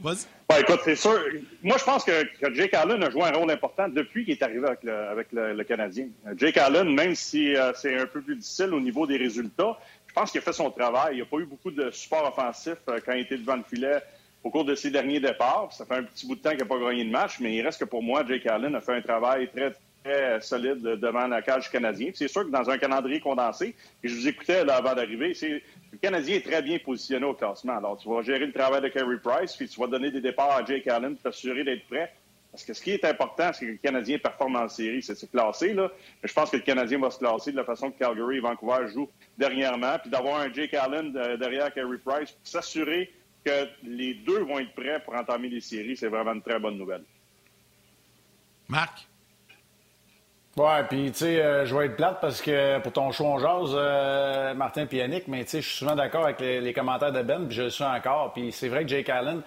[0.02, 0.60] Vas-y.
[0.60, 1.20] écoute, c'est sûr.
[1.62, 2.12] Moi, je pense que,
[2.54, 6.08] Jake Allen a joué un rôle important depuis qu'il est arrivé avec le, Canadien.
[6.38, 10.14] Jake Allen, même si euh, c'est un peu plus difficile au niveau des résultats, je
[10.14, 11.14] pense qu'il a fait son travail.
[11.14, 13.64] Il n'y a pas eu beaucoup de support offensif euh, quand il était devant le
[13.64, 14.00] filet
[14.44, 15.72] au cours de ses derniers départs.
[15.72, 17.62] Ça fait un petit bout de temps qu'il n'a pas gagné de match, mais il
[17.62, 19.72] reste que pour moi, Jake Allen a fait un travail très,
[20.04, 22.12] très solide devant la cage canadien.
[22.14, 25.98] C'est sûr que dans un calendrier condensé, et je vous écoutais là, avant d'arriver, le
[25.98, 27.78] Canadien est très bien positionné au classement.
[27.78, 30.52] Alors, tu vas gérer le travail de Kerry Price, puis tu vas donner des départs
[30.52, 32.14] à Jake Allen pour t'assurer d'être prêt.
[32.52, 35.02] Parce que ce qui est important, c'est que le Canadien performe en série.
[35.02, 35.90] C'est se classer, là.
[36.22, 38.40] Mais je pense que le Canadien va se classer de la façon que Calgary et
[38.42, 39.98] Vancouver jouent dernièrement.
[40.02, 43.14] Puis d'avoir un Jake Allen derrière Carey Price pour s'assurer
[43.46, 46.78] que les deux vont être prêts pour entamer les séries, c'est vraiment une très bonne
[46.78, 47.04] nouvelle.
[48.68, 49.08] Marc?
[50.58, 53.40] Ouais, puis tu sais, euh, je vais être plate parce que pour ton show on
[53.40, 57.22] jase, euh, Martin Pianic, mais tu sais, je suis souvent d'accord avec les, commentaires de
[57.22, 58.34] Ben, puis je le suis encore.
[58.34, 59.42] Puis c'est vrai que Jake Allen,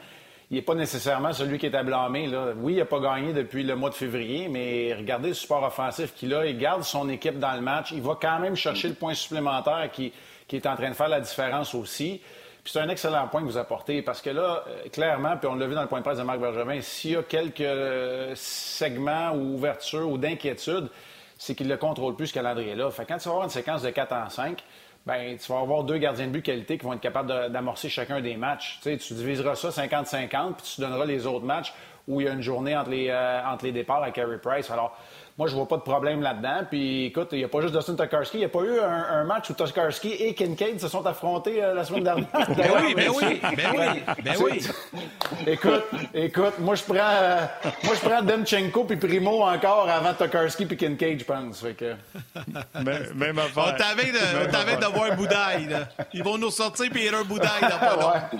[0.50, 2.26] il n'est pas nécessairement celui qui est à blâmer.
[2.26, 2.54] Là.
[2.56, 6.14] Oui, il n'a pas gagné depuis le mois de février, mais regardez le support offensif
[6.14, 6.46] qu'il a.
[6.46, 7.92] Il garde son équipe dans le match.
[7.92, 10.10] Il va quand même chercher le point supplémentaire qui,
[10.48, 12.22] qui est en train de faire la différence aussi.
[12.64, 15.54] Puis c'est un excellent point que vous apportez parce que là, euh, clairement, puis on
[15.54, 18.32] l'a vu dans le point de presse de Marc Bergevin, s'il y a quelques euh,
[18.34, 20.88] segments ou ouvertures ou d'inquiétude,
[21.36, 22.90] c'est qu'il ne contrôle plus ce calendrier-là.
[22.90, 24.64] Fait quand tu vas avoir une séquence de 4 en 5,
[25.04, 28.22] ben, tu vas avoir deux gardiens de but qualité qui vont être capables d'amorcer chacun
[28.22, 28.78] des matchs.
[28.82, 31.74] Tu, sais, tu diviseras ça 50-50, puis tu donneras les autres matchs
[32.08, 34.70] où il y a une journée entre les, euh, entre les départs à Carey Price.
[34.70, 34.96] Alors,
[35.36, 36.60] moi, je vois pas de problème là-dedans.
[36.70, 38.36] Puis, écoute, il n'y a pas juste Dustin Tokarski.
[38.36, 41.74] Il n'y a pas eu un, match où Tokarski et Kincaid se sont affrontés euh,
[41.74, 42.28] la semaine dernière.
[42.56, 44.66] ben oui, ben oui, ben oui, ben oui.
[45.46, 47.46] écoute, écoute, moi, je prends, euh,
[47.82, 51.60] moi, je prends Demchenko puis Primo encore avant Tokarski puis Kincaid, je pense.
[51.60, 51.94] Fait que...
[53.14, 53.74] même, affaire.
[53.74, 54.12] On t'avait
[54.76, 55.88] de, de voir Boudaille, là.
[56.12, 58.30] Ils vont nous sortir puis il y a un Boudaille dans pas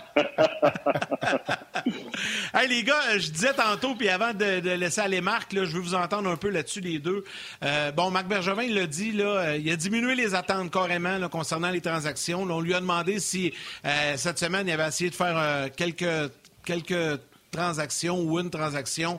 [2.55, 5.81] hey, les gars, je disais tantôt, puis avant de, laisser aller Marc, là, je veux
[5.81, 7.25] vous entendre un peu là-dessus les deux.
[7.63, 11.71] Euh, bon, Marc Bergevin, il l'a dit, euh, il a diminué les attentes carrément concernant
[11.71, 12.43] les transactions.
[12.43, 13.53] on lui a demandé si
[13.85, 16.31] euh, cette semaine, il avait essayé de faire quelques,
[16.65, 17.21] quelques
[17.51, 19.19] transactions ou une transaction.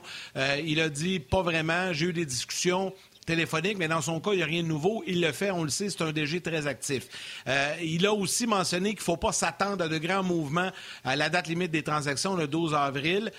[0.64, 1.92] il a dit pas vraiment.
[1.92, 2.92] J'ai eu des discussions
[3.24, 5.02] téléphoniques, mais dans son cas, il n'y a rien de nouveau.
[5.06, 7.08] Il le fait, on le sait, c'est un DG très actif.
[7.82, 10.70] il a aussi mentionné qu'il ne faut pas s'attendre à de grands mouvements
[11.04, 13.32] à la date limite des transactions, le 12 avril.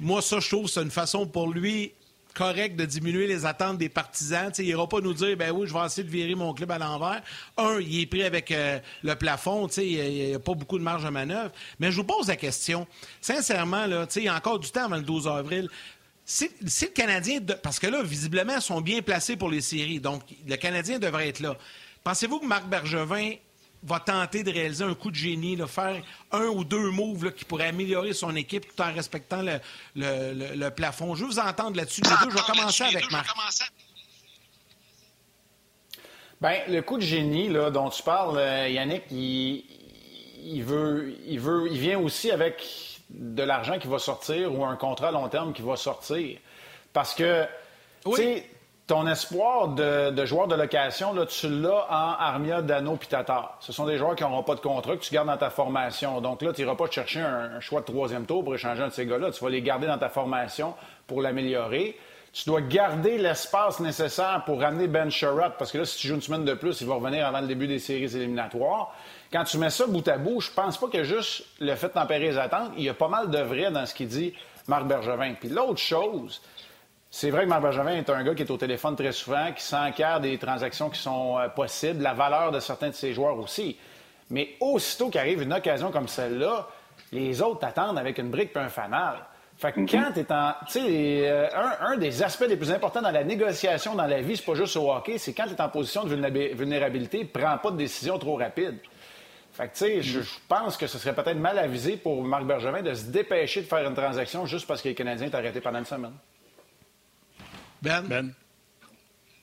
[0.00, 1.92] Moi, ça, je trouve c'est une façon pour lui
[2.38, 4.52] correct de diminuer les attentes des partisans.
[4.58, 6.78] il n'ira pas nous dire, ben oui, je vais essayer de virer mon club à
[6.78, 7.20] l'envers.
[7.56, 11.04] Un, il est pris avec euh, le plafond, il n'y a, pas beaucoup de marge
[11.04, 11.50] de manœuvre.
[11.80, 12.86] Mais je vous pose la question,
[13.20, 15.68] sincèrement, là, il y a encore du temps avant le 12 avril.
[16.24, 20.22] Si, le Canadien, parce que là, visiblement, ils sont bien placés pour les séries, donc
[20.46, 21.56] le Canadien devrait être là.
[22.04, 23.32] Pensez-vous que Marc Bergevin
[23.82, 27.44] va tenter de réaliser un coup de génie, de faire un ou deux moves qui
[27.44, 29.42] pourraient améliorer son équipe tout en respectant
[29.94, 31.14] le, plafond.
[31.14, 32.02] Je veux vous entendre là-dessus.
[32.02, 33.28] Les deux, je vais commencer avec Marc.
[36.40, 39.64] Bien, le coup de génie là, dont tu parles, euh, Yannick, il,
[40.62, 42.62] veut, il, veut, il vient aussi avec
[43.10, 46.38] de l'argent qui va sortir ou un contrat à long terme qui va sortir.
[46.92, 47.44] Parce que,
[48.04, 48.44] oui
[48.88, 53.58] ton espoir de, joueur de location, là, tu l'as en Armia, Dano puis Tatar.
[53.60, 56.22] Ce sont des joueurs qui n'auront pas de contrat, que tu gardes dans ta formation.
[56.22, 58.92] Donc là, tu n'iras pas chercher un, choix de troisième tour pour échanger un de
[58.92, 59.30] ces gars-là.
[59.30, 60.74] Tu vas les garder dans ta formation
[61.06, 61.98] pour l'améliorer.
[62.32, 66.14] Tu dois garder l'espace nécessaire pour ramener Ben Sherratt, parce que là, si tu joues
[66.14, 68.94] une semaine de plus, il va revenir avant le début des séries éliminatoires.
[69.30, 71.92] Quand tu mets ça bout à bout, je pense pas que juste le fait de
[71.92, 74.32] tempérer les attentes, il y a pas mal de vrai dans ce qu'il dit
[74.66, 75.34] Marc Bergevin.
[75.34, 76.40] Puis l'autre chose,
[77.10, 79.62] c'est vrai que Marc Benjamin est un gars qui est au téléphone très souvent, qui
[79.62, 83.76] s'enquiert des transactions qui sont euh, possibles, la valeur de certains de ses joueurs aussi.
[84.30, 86.68] Mais aussitôt qu'arrive une occasion comme celle-là,
[87.12, 89.24] les autres t'attendent avec une brique et un fanal.
[89.56, 90.52] Fait que quand tu es en.
[90.66, 94.20] Tu sais, euh, un, un, des aspects les plus importants dans la négociation dans la
[94.20, 96.14] vie, c'est pas juste au hockey, c'est quand tu es en position de
[96.54, 98.78] vulnérabilité, prends pas de décision trop rapide.
[99.52, 102.82] Fait que, tu sais, je, pense que ce serait peut-être mal avisé pour Marc Bergevin
[102.82, 105.80] de se dépêcher de faire une transaction juste parce que les Canadiens est arrêté pendant
[105.80, 106.12] une semaine.
[107.82, 108.02] Ben?
[108.02, 108.32] Ben.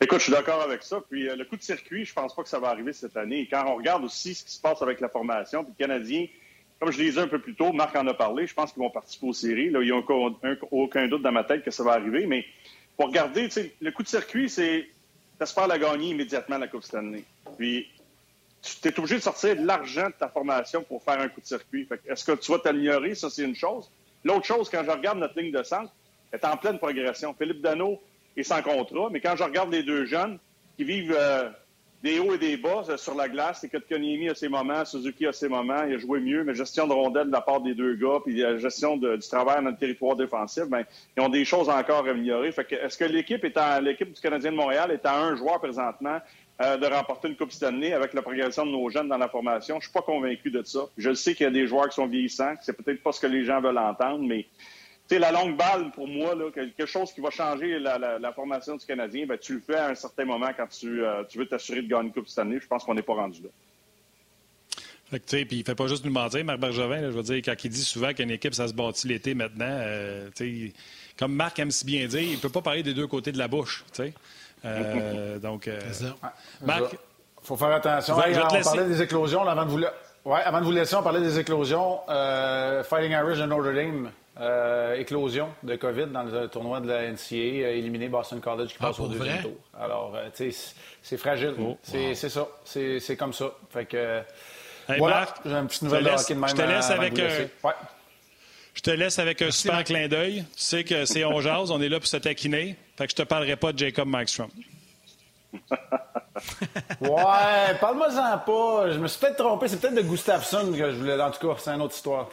[0.01, 1.01] Écoute, je suis d'accord avec ça.
[1.09, 3.41] Puis euh, le coup de circuit, je pense pas que ça va arriver cette année.
[3.41, 6.27] Et quand on regarde aussi ce qui se passe avec la formation, puis les Canadiens
[6.79, 8.81] comme je l'ai dit un peu plus tôt, Marc en a parlé, je pense qu'ils
[8.81, 9.69] vont participer aux séries.
[9.69, 9.97] Là, il n'y a
[10.71, 12.25] aucun, doute dans ma tête que ça va arriver.
[12.25, 12.45] Mais
[12.97, 13.47] pour regarder,
[13.81, 14.87] le coup de circuit, c'est
[15.39, 17.23] t'espères la gagner immédiatement, la Coupe Stanley.
[17.57, 17.89] Puis
[18.61, 21.45] tu es obligé de sortir de l'argent de ta formation pour faire un coup de
[21.45, 21.87] circuit.
[22.07, 23.15] Est-ce que tu vas t'améliorer?
[23.15, 23.89] Ça, c'est une chose.
[24.23, 25.91] L'autre chose, quand je regarde notre ligne de centre,
[26.31, 27.33] elle est en pleine progression.
[27.33, 28.01] Philippe Dano
[28.37, 30.39] est sans contrat, mais quand je regarde les deux jeunes
[30.77, 31.49] qui vivent euh,
[32.05, 33.59] des hauts et des bas euh, sur la glace.
[33.61, 36.53] C'est que Konyemi a ses moments, Suzuki a ses moments, il a joué mieux, mais
[36.53, 39.71] gestion de rondelle de la part des deux gars, puis la gestion du travail dans
[39.71, 40.83] le territoire défensif, ben,
[41.17, 42.51] ils ont des choses encore à améliorer.
[42.51, 45.59] Fait que, est-ce que l'équipe est l'équipe du Canadien de Montréal est à un joueur
[45.59, 46.19] présentement
[46.61, 49.79] euh, de remporter une Coupe Stanley avec la progression de nos jeunes dans la formation?
[49.79, 50.81] Je suis pas convaincu de ça.
[50.97, 53.27] Je sais qu'il y a des joueurs qui sont vieillissants, c'est peut-être pas ce que
[53.27, 54.45] les gens veulent entendre, mais
[55.07, 58.85] sais, la longue balle, pour moi, là, quelque chose qui va changer la, formation du
[58.85, 61.87] Canadien, ben, tu le fais à un certain moment quand tu, euh, veux t'assurer de
[61.87, 62.59] gagner une Coupe cette année.
[62.59, 63.49] Je pense qu'on n'est pas rendu là.
[65.11, 67.53] Fait que, puis il fait pas juste nous mentir, Marc Bergevin, je veux dire, quand
[67.63, 70.29] il dit souvent qu'une équipe, ça se bâtit l'été maintenant, euh,
[71.17, 73.47] comme Marc aime si bien dire, il peut pas parler des deux côtés de la
[73.47, 73.85] bouche.
[74.65, 75.69] Euh, donc,
[76.63, 76.93] Marc...
[76.93, 78.15] Il faut faire attention.
[78.15, 79.81] on parlait des éclossions avant de vous...
[80.25, 81.99] Ouais, avant de vous laisser, on parlait des éclosions.
[82.07, 87.35] Fighting Irish de Notre Dame euh, éclosion de COVID dans le tournoi de la NCA,
[87.35, 89.55] euh, éliminé Boston College qui ah, passe au deuxième tour.
[89.79, 91.53] Alors, euh, tu sais, c'est fragile.
[91.57, 92.45] Oh, c'est ça.
[92.65, 93.51] C'est comme ça.
[93.69, 94.21] Fait que.
[94.97, 96.49] voilà, j'ai une petite nouvelle de hockey de même.
[96.49, 97.47] Je te laisse avec un.
[98.73, 100.43] Je te laisse avec un super clin d'œil.
[100.53, 102.75] Tu sais que c'est on jase, on est là pour se taquiner.
[102.97, 104.49] Fait que je te parlerai pas de Jacob Markstrom.
[106.99, 108.91] ouais, parle-moi-en pas.
[108.91, 109.69] Je me suis peut-être trompé.
[109.69, 111.21] C'est peut-être de Gustafsson que je voulais.
[111.21, 112.27] En tout cas, c'est une autre histoire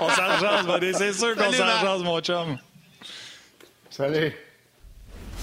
[0.00, 0.94] on s'en buddy.
[0.94, 2.58] C'est sûr qu'on s'en mon chum.
[3.90, 4.34] Salut.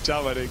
[0.04, 0.50] Ciao, buddy.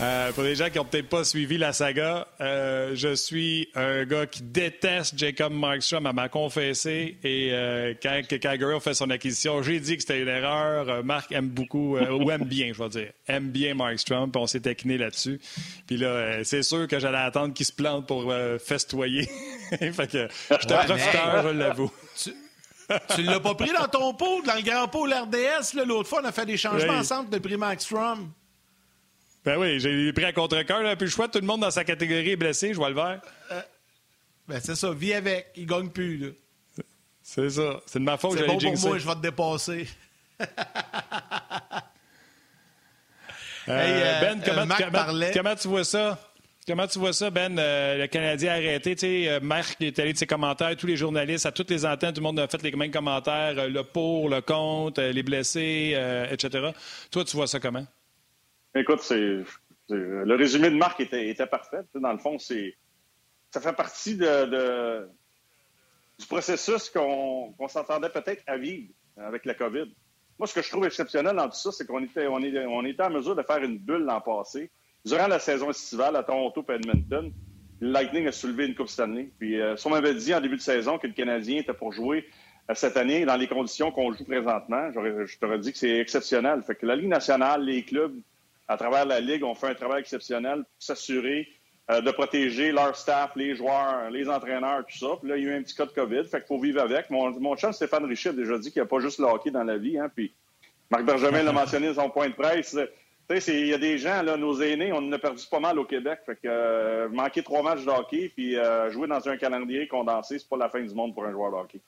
[0.00, 4.04] Euh, pour les gens qui n'ont peut-être pas suivi la saga, euh, je suis un
[4.04, 7.18] gars qui déteste Jacob Markstrom à m'a confessé.
[7.24, 11.02] Et euh, quand Calgary a fait son acquisition, j'ai dit que c'était une erreur.
[11.02, 14.60] Marc aime beaucoup, ou aime bien, je vais dire, aime bien Markstrom, puis on s'est
[14.60, 15.40] taquiné là-dessus.
[15.88, 18.32] Puis là, c'est sûr que j'allais attendre qu'il se plante pour
[18.64, 19.28] festoyer.
[19.70, 20.28] fait que
[20.60, 21.92] j'étais ouais, profiteur, je l'avoue.
[22.16, 23.22] Tu...
[23.22, 26.32] l'as pas pris dans ton pot, dans le grand pot, l'RDS, l'autre fois, on a
[26.32, 28.30] fait des changements ensemble de prix Markstrom.
[29.44, 30.82] Ben oui, j'ai pris à contre-cœur.
[30.96, 33.20] Puis le choix, tout le monde dans sa catégorie est blessé, je vois le vert.
[33.52, 33.60] Euh,
[34.46, 35.48] ben c'est ça, vis avec.
[35.56, 36.34] Il gagne plus.
[37.22, 37.80] C'est ça.
[37.86, 39.88] C'est de ma faute que bon pour moi, je vais te dépasser.
[43.70, 44.74] Euh, euh, ben, comment,
[45.34, 46.18] comment, tu vois ça?
[46.66, 47.54] Comment tu vois ça, Ben?
[47.54, 48.96] le Canadien a arrêté.
[48.96, 52.14] Tu sais, Marc est allé de ses commentaires, tous les journalistes, à toutes les antennes,
[52.14, 55.94] tout le monde a fait les mêmes commentaires, le pour, le contre, les blessés,
[56.30, 56.70] etc.
[57.10, 57.84] Toi, tu vois ça comment?
[58.78, 59.42] Écoute, c'est,
[59.88, 61.82] le résumé de Marc était, parfait.
[61.94, 62.74] Dans le fond, c'est
[63.50, 65.08] ça fait partie de,
[66.18, 69.94] du processus qu'on, s'entendait peut-être à vivre avec la COVID.
[70.38, 73.02] Moi, ce que je trouve exceptionnel dans tout ça, c'est qu'on était, on, on était
[73.02, 74.70] en mesure de faire une bulle l'an passé.
[75.04, 77.32] Durant la saison estivale à Toronto et Edmonton,
[77.80, 79.32] le Lightning a soulevé une Coupe année.
[79.38, 81.92] Puis, euh, si on m'avait dit en début de saison que le Canadien était pour
[81.92, 82.26] jouer
[82.70, 86.62] euh, cette année dans les conditions qu'on joue présentement, je t'aurais dit que c'est exceptionnel.
[86.62, 88.14] Fait que la Ligue nationale, les clubs,
[88.68, 91.48] à travers la Ligue, on fait un travail exceptionnel pour s'assurer
[91.90, 95.16] euh, de protéger leur staff, les joueurs, les entraîneurs, tout ça.
[95.20, 96.82] Puis là, il y a eu un petit cas de COVID, fait qu'il faut vivre
[96.82, 97.08] avec.
[97.08, 99.64] Mon, mon Stéphane Richard a déjà dit qu'il n'y a pas juste le hockey dans
[99.64, 99.98] la vie.
[99.98, 100.34] Hein, puis
[100.90, 102.76] Marc Bergevin l'a mentionné dans son point de presse.
[103.30, 105.84] Il y a des gens, là, nos aînés, on en a perdu pas mal au
[105.84, 106.20] Québec.
[106.24, 110.38] Fait que euh, manquer trois matchs de hockey puis euh, jouer dans un calendrier condensé,
[110.38, 111.80] c'est pas la fin du monde pour un joueur de hockey.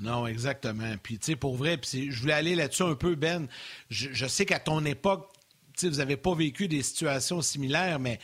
[0.00, 0.94] Non, exactement.
[1.02, 3.46] Puis, tu sais, pour vrai, puis je voulais aller là-dessus un peu, Ben.
[3.90, 5.30] Je, sais qu'à ton époque,
[5.74, 8.18] tu sais, vous n'avez pas vécu des situations similaires, mais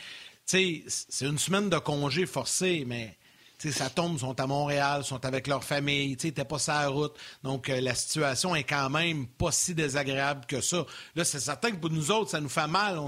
[0.45, 3.17] tu sais, c'est une semaine de congé forcé, mais
[3.57, 6.45] tu sais, ça tombe, ils sont à Montréal, ils sont avec leur famille, tu sais,
[6.45, 7.15] pas sur la route.
[7.43, 10.85] Donc, euh, la situation est quand même pas si désagréable que ça.
[11.15, 12.99] Là, c'est certain que pour nous autres, ça nous fait mal.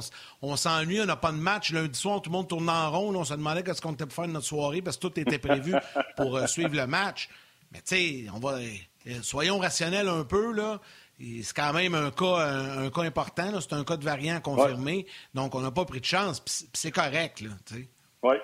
[0.41, 1.71] On, s'ennuie, on n'a pas de match.
[1.71, 3.13] Lundi soir, tout le monde tourne en rond.
[3.15, 5.39] on se demandait qu'est-ce qu'on était pour faire de notre soirée parce que tout était
[5.39, 5.75] prévu
[6.15, 7.27] pour euh, suivre le match.
[7.75, 8.57] Mais tu sais, on va.
[8.57, 10.79] Euh, soyons rationnels un peu, là.
[11.19, 13.61] C'est quand même un cas, un, cas important.
[13.61, 15.05] C'est un cas de variant confirmé.
[15.33, 16.43] Donc, on n'a pas pris de chance.
[16.73, 17.41] C'est correct.
[17.41, 17.49] Là,
[18.23, 18.35] oui.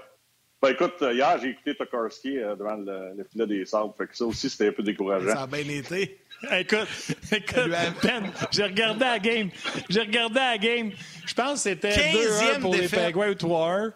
[0.62, 3.94] Ben écoute, hier, j'ai écouté Tokarski devant le, filet des sables.
[3.98, 5.34] Fait que ça aussi, c'était un peu décourageant.
[5.34, 6.20] Ça a bien été.
[6.52, 6.88] écoute,
[7.32, 7.70] écoute,
[8.04, 9.50] Ben, j'ai regardé la game.
[9.90, 10.92] J'ai regardé la game.
[11.26, 13.92] Je pense que c'était 2-1 pour les Penguins War.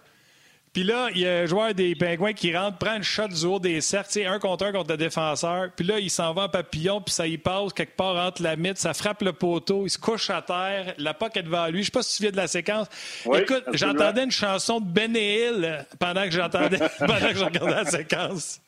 [0.76, 3.46] Puis là, il y a un joueur des Pingouins qui rentre, prend une shot du
[3.46, 5.70] haut des cercles, un contre un contre le défenseur.
[5.74, 8.58] Puis là, il s'en va en papillon, puis ça y passe quelque part entre la
[8.58, 11.80] mythe, ça frappe le poteau, il se couche à terre, la POC est devant lui.
[11.80, 12.88] Je sais pas si tu te souviens de la séquence.
[13.24, 17.86] Écoute, j'entendais une chanson de Ben Hill pendant que j'entendais, pendant que je regardais la
[17.86, 18.60] séquence.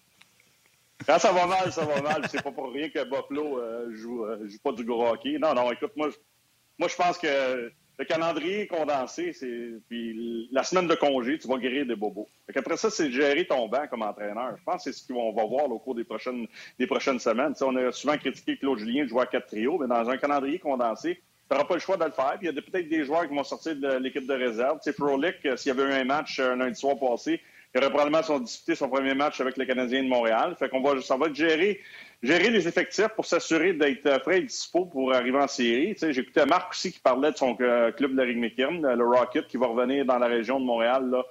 [1.05, 2.21] Quand ça va mal, ça va mal.
[2.31, 5.37] C'est pas pour rien que Buffalo euh, joue, euh, joue pas du gros hockey.
[5.41, 6.07] Non, non, écoute, moi,
[6.79, 11.57] moi je pense que le calendrier condensé, c'est puis la semaine de congé, tu vas
[11.57, 12.27] guérir des bobos.
[12.55, 14.55] Après ça, c'est gérer ton banc comme entraîneur.
[14.57, 17.53] Je pense que c'est ce qu'on va voir au cours des prochaines, des prochaines semaines.
[17.61, 20.59] on a souvent critiqué Claude Julien de jouer à quatre trios, mais dans un calendrier
[20.59, 22.37] condensé, tu n'auras pas le choix de le faire.
[22.41, 24.77] Il y a peut-être des joueurs qui vont sortir de l'équipe de réserve.
[24.83, 27.41] Tu sais, Frolic, euh, s'il y avait eu un match un lundi soir passé,
[27.73, 30.55] il aurait probablement disputé son premier match avec le Canadien de Montréal.
[30.57, 31.79] Fait qu'on va, ça va géré
[32.23, 35.93] gérer les effectifs pour s'assurer d'être frais et dispo pour arriver en série.
[35.93, 39.47] Tu sais, J'écoutais Marc aussi qui parlait de son euh, club de la le Rocket,
[39.47, 41.23] qui va revenir dans la région de Montréal là,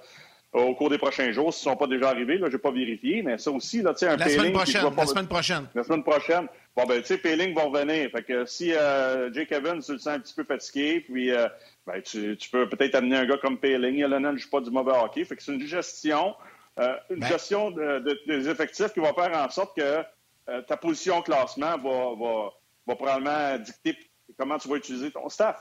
[0.53, 2.39] au cours des prochains jours, s'ils ne sont pas déjà arrivés.
[2.39, 4.93] Je n'ai pas vérifié, mais ça aussi, là, un la semaine prochaine.
[4.95, 5.67] La semaine prochaine.
[5.75, 6.47] La semaine prochaine.
[6.75, 8.09] Bon, ben, tu sais, Payling va revenir.
[8.11, 11.47] Fait que si euh, Jake Evans se sent un petit peu fatigué, puis euh,
[11.85, 13.97] ben, tu, tu, peux peut-être amener un gars comme Payling.
[13.97, 15.25] Il ne joue pas du mauvais hockey.
[15.25, 16.35] Fait que c'est une gestion,
[16.79, 20.03] euh, une ben gestion de, des effectifs qui va faire en sorte que
[20.49, 23.97] euh, ta position au classement va, probablement dicter
[24.37, 25.57] comment tu vas utiliser ton staff.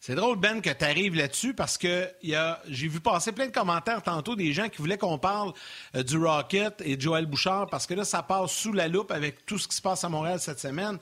[0.00, 4.00] C'est drôle, Ben, que tu arrives là-dessus parce que j'ai vu passer plein de commentaires
[4.02, 5.52] tantôt des gens qui voulaient qu'on parle
[5.96, 9.10] euh, du Rocket et de Joël Bouchard parce que là, ça passe sous la loupe
[9.10, 10.98] avec tout ce qui se passe à Montréal cette semaine.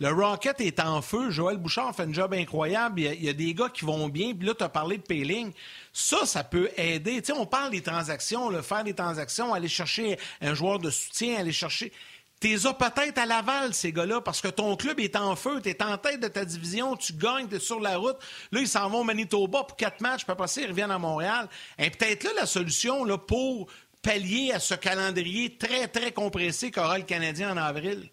[0.00, 1.30] Le Rocket est en feu.
[1.30, 3.00] Joël Bouchard fait un job incroyable.
[3.00, 4.34] Il y a, des gars qui vont bien.
[4.34, 5.52] Puis là, tu as parlé de Payling.
[5.92, 7.20] Ça, ça peut aider.
[7.20, 10.88] Tu sais, on parle des transactions, le faire des transactions, aller chercher un joueur de
[10.88, 11.92] soutien, aller chercher.
[12.40, 15.98] T'es peut-être à Laval, ces gars-là, parce que ton club est en feu, t'es en
[15.98, 18.16] tête de ta division, tu gagnes, t'es sur la route.
[18.50, 20.98] Là, ils s'en vont au Manitoba pour quatre matchs, puis après ça, ils reviennent à
[20.98, 21.50] Montréal.
[21.78, 23.66] Et peut-être là, la solution pour
[24.00, 28.10] pallier à ce calendrier très, très compressé qu'aura le Canadien en avril.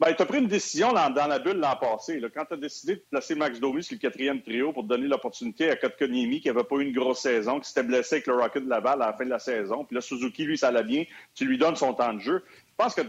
[0.00, 2.22] Ben, tu as pris une décision dans, la bulle l'an passé.
[2.32, 5.76] Quand tu as décidé de placer Max Domi le quatrième trio pour donner l'opportunité à
[5.76, 8.68] Kotkaniemi, qui n'avait pas eu une grosse saison, qui s'était blessé avec le Rocket de
[8.68, 9.84] Laval à la fin de la saison.
[9.84, 11.04] Puis là, Suzuki, lui, ça allait bien.
[11.34, 12.44] Tu lui donnes son temps de jeu.
[12.78, 13.02] Je pense que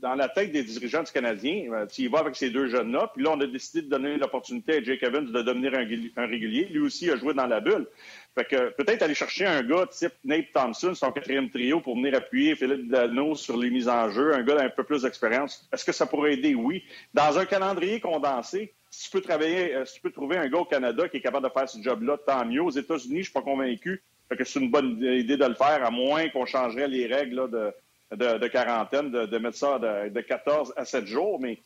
[0.00, 3.10] dans la tête des dirigeants du Canadien, euh, tu y vas avec ces deux jeunes-là.
[3.14, 6.64] Puis là, on a décidé de donner l'opportunité à Jake Evans de devenir un, régulier.
[6.64, 7.86] Lui aussi a joué dans la bulle.
[8.34, 12.14] Fait que peut-être aller chercher un gars type Nate Thompson, son quatrième trio, pour venir
[12.14, 15.68] appuyer Philippe Dano sur les mises en jeu, un gars d'un peu plus d'expérience.
[15.72, 16.54] Est-ce que ça pourrait aider?
[16.54, 16.84] Oui.
[17.12, 20.58] Dans un calendrier condensé, si tu peux travailler, euh, si tu peux trouver un gars
[20.58, 22.62] au Canada qui est capable de faire ce job-là, tant mieux.
[22.62, 24.02] Aux États-Unis, je suis pas convaincu.
[24.28, 27.50] Fait que c'est une bonne idée de le faire, à moins qu'on changerait les règles
[27.50, 27.72] de,
[28.14, 31.40] de, quarantaine, de, mettre ça de, 14 à 7 jours.
[31.40, 31.58] Mais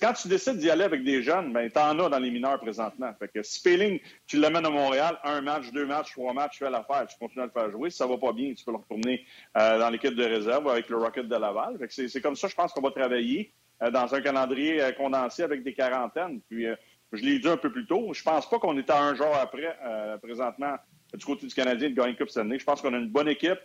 [0.00, 2.58] quand tu décides d'y aller avec des jeunes, ben, tu en as dans les mineurs
[2.60, 3.12] présentement.
[3.18, 6.64] Fait que si Péling, tu l'amènes à Montréal, un match, deux matchs, trois matchs, tu
[6.64, 7.90] fais l'affaire, tu continues à le faire jouer.
[7.90, 9.24] Si ça va pas bien, tu peux le retourner
[9.56, 11.78] euh, dans l'équipe de réserve avec le Rocket de Laval.
[11.90, 13.52] c'est comme ça, je pense qu'on va travailler
[13.82, 16.40] euh, dans un calendrier euh, condensé avec des quarantaines.
[16.48, 16.66] Puis,
[17.12, 19.32] je l'ai dit un peu plus tôt, je pense pas qu'on est à un jour
[19.34, 19.76] après,
[20.20, 20.74] présentement,
[21.14, 22.58] du côté du Canadien de gagner Coupe Stanley.
[22.58, 23.60] Je pense qu'on a une bonne équipe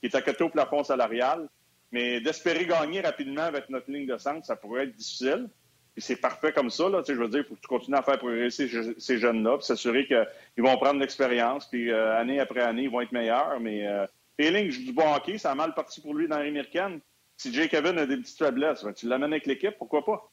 [0.00, 1.46] qui est à côté au plafond salarial.
[1.92, 5.48] Mais d'espérer gagner rapidement avec notre ligne de centre, ça pourrait être difficile.
[5.96, 6.88] Et c'est parfait comme ça.
[6.88, 7.02] Là.
[7.02, 8.68] Tu sais, je veux dire, il faut que tu continues à faire progresser
[8.98, 13.00] ces jeunes-là, puis s'assurer qu'ils vont prendre l'expérience, puis euh, année après année, ils vont
[13.00, 13.58] être meilleurs.
[13.60, 14.06] Mais euh,
[14.36, 17.00] Peeling joue du bon hockey, ça a mal parti pour lui dans l'américaine.
[17.38, 20.30] Si Jay Kevin a des petites faiblesses, ben, tu l'amènes avec l'équipe, pourquoi pas?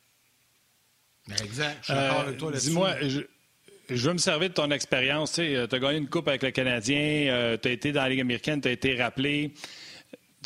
[1.30, 1.78] Exact.
[1.80, 2.70] Je suis d'accord avec toi là-dessus.
[2.70, 2.96] Dis-moi,
[3.88, 5.34] je, veux me servir de ton expérience.
[5.34, 8.22] Tu as gagné une coupe avec le Canadien, euh, tu as été dans la Ligue
[8.22, 9.54] américaine, tu as été rappelé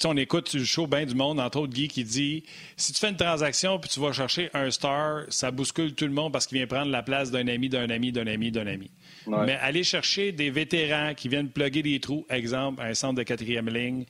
[0.06, 2.44] on écoute le show bien du monde, entre autres Guy qui dit
[2.76, 6.12] si tu fais une transaction puis tu vas chercher un star, ça bouscule tout le
[6.12, 8.92] monde parce qu'il vient prendre la place d'un ami, d'un ami, d'un ami, d'un ami.
[9.28, 13.70] Mais aller chercher des vétérans qui viennent plugger des trous, exemple, un centre de quatrième
[13.70, 14.06] ligne,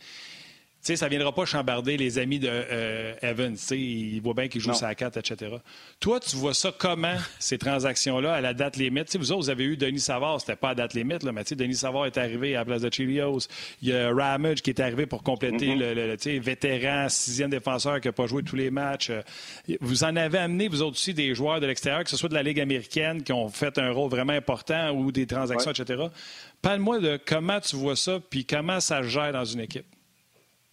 [0.87, 3.55] sais, ça ne viendra pas chambarder les amis de euh, Evans.
[3.71, 5.55] Il voit bien qu'il joue sa 4, etc.
[5.99, 9.15] Toi, tu vois ça comment, ces transactions-là, à la date limite?
[9.17, 11.75] vous autres, vous avez eu Denis Savard, c'était pas à date limite, là, mais Denis
[11.75, 13.47] Savard est arrivé à la place de Chilios.
[13.81, 16.29] Il y a Ramage qui est arrivé pour compléter mm-hmm.
[16.33, 19.11] le, vétéran, sixième défenseur qui n'a pas joué tous les matchs.
[19.81, 22.33] Vous en avez amené, vous autres aussi, des joueurs de l'extérieur, que ce soit de
[22.35, 26.05] la Ligue américaine, qui ont fait un rôle vraiment important ou des transactions, etc.
[26.61, 29.85] Parle-moi de comment tu vois ça, puis comment ça gère dans une équipe.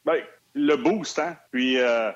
[0.04, 0.20] Bien,
[0.54, 1.36] le boost, hein.
[1.50, 2.10] Puis euh,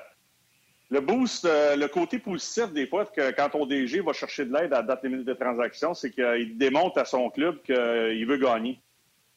[0.89, 4.53] le boost, euh, le côté positif des fois, que quand ton DG va chercher de
[4.53, 8.79] l'aide à date limite de transaction, c'est qu'il démontre à son club qu'il veut gagner.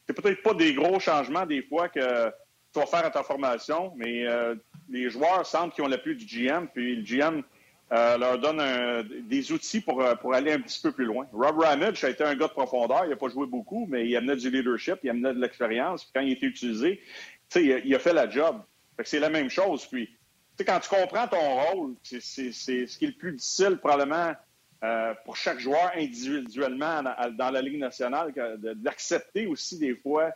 [0.07, 2.27] c'est peut-être pas des gros changements des fois que
[2.73, 4.55] tu vas faire à ta formation, mais euh,
[4.89, 7.43] les joueurs semblent qu'ils ont l'appui du GM, puis le GM
[7.91, 8.59] leur donne
[9.27, 11.27] des outils pour, pour aller un petit peu plus loin.
[11.31, 14.17] Rob Ramage a été un gars de profondeur, il n'a pas joué beaucoup, mais il
[14.17, 17.03] amenait du leadership, il amenait de l'expérience, puis quand il était utilisé,
[17.55, 18.61] il a, il a fait la job.
[19.03, 20.09] c'est la même chose, puis
[20.65, 24.33] quand tu comprends ton rôle, c'est ce qui est le plus difficile probablement
[24.83, 28.33] euh, pour chaque joueur individuellement dans la Ligue nationale,
[28.75, 30.31] d'accepter aussi des fois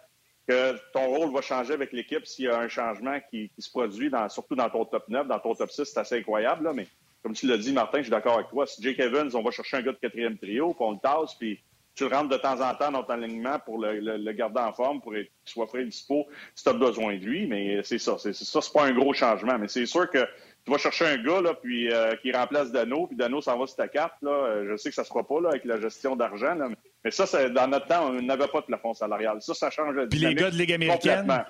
[0.48, 4.10] que ton rôle va changer avec l'équipe s'il y a un changement qui, se produit,
[4.30, 6.72] surtout dans ton top 9, dans ton top 6, c'est assez incroyable.
[6.74, 6.88] mais
[7.22, 8.66] comme tu l'as dit, Martin, je suis d'accord avec toi.
[8.66, 11.36] Si Jake Evans, on va chercher un gars de quatrième trio, puis on le tasse,
[11.36, 11.62] puis
[11.98, 15.02] tu le rentres de temps en temps dans ton alignement pour le, garder en forme,
[15.02, 17.48] pour qu'il soit prêt dispo si tu as besoin de lui.
[17.48, 18.18] Mais c'est ça.
[18.20, 19.58] C'est ça, c'est pas un gros changement.
[19.58, 20.24] Mais c'est sûr que
[20.64, 23.66] tu vas chercher un gars là, puis, euh, qui remplace Dano, puis Dano s'en va
[23.66, 24.22] sur ta carte.
[24.22, 24.64] Là.
[24.70, 26.56] Je sais que ça ne se fera pas là, avec la gestion d'argent,
[27.04, 29.42] mais ça, dans notre temps, on n'avait pas de plafond salarial.
[29.42, 31.46] Ça, ça change Puis les gars de Ligue américaine?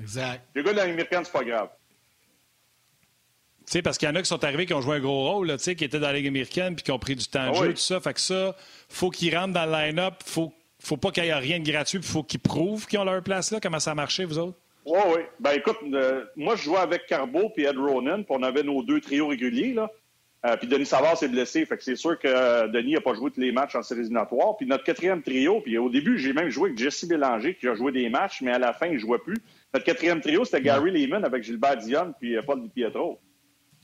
[0.00, 0.42] Exact.
[0.54, 1.68] Les gars de Ligue américaine, c'est pas grave.
[3.66, 5.28] Tu sais, parce qu'il y en a qui sont arrivés, qui ont joué un gros
[5.28, 7.56] rôle, là, qui étaient dans la Ligue américaine, puis qui ont pris du temps de
[7.56, 7.98] ah jeu, tout ça.
[8.00, 8.54] Fait que ça,
[8.88, 10.14] faut qu'ils rentrent dans le line-up.
[10.24, 13.04] Faut, faut pas qu'il y ait rien de gratuit, puis faut qu'ils prouvent qu'ils ont
[13.04, 13.58] leur place là.
[13.60, 14.56] Comment ça a marché, vous autres?
[14.84, 15.20] Oui, oui.
[15.40, 18.84] Ben écoute, euh, moi, je jouais avec Carbo puis Ed Ronan, puis on avait nos
[18.84, 19.90] deux trios réguliers, là.
[20.44, 21.66] Euh, puis Denis Savard s'est blessé.
[21.66, 24.02] Fait que c'est sûr que euh, Denis n'a pas joué tous les matchs en séries
[24.02, 24.56] éliminatoires.
[24.56, 27.74] Puis notre quatrième trio, puis au début, j'ai même joué avec Jesse Bélanger qui a
[27.74, 29.38] joué des matchs, mais à la fin, il ne jouait plus.
[29.74, 33.18] Notre quatrième trio, c'était Gary Lehman avec Gilbert Dion puis Paul Di Pietro.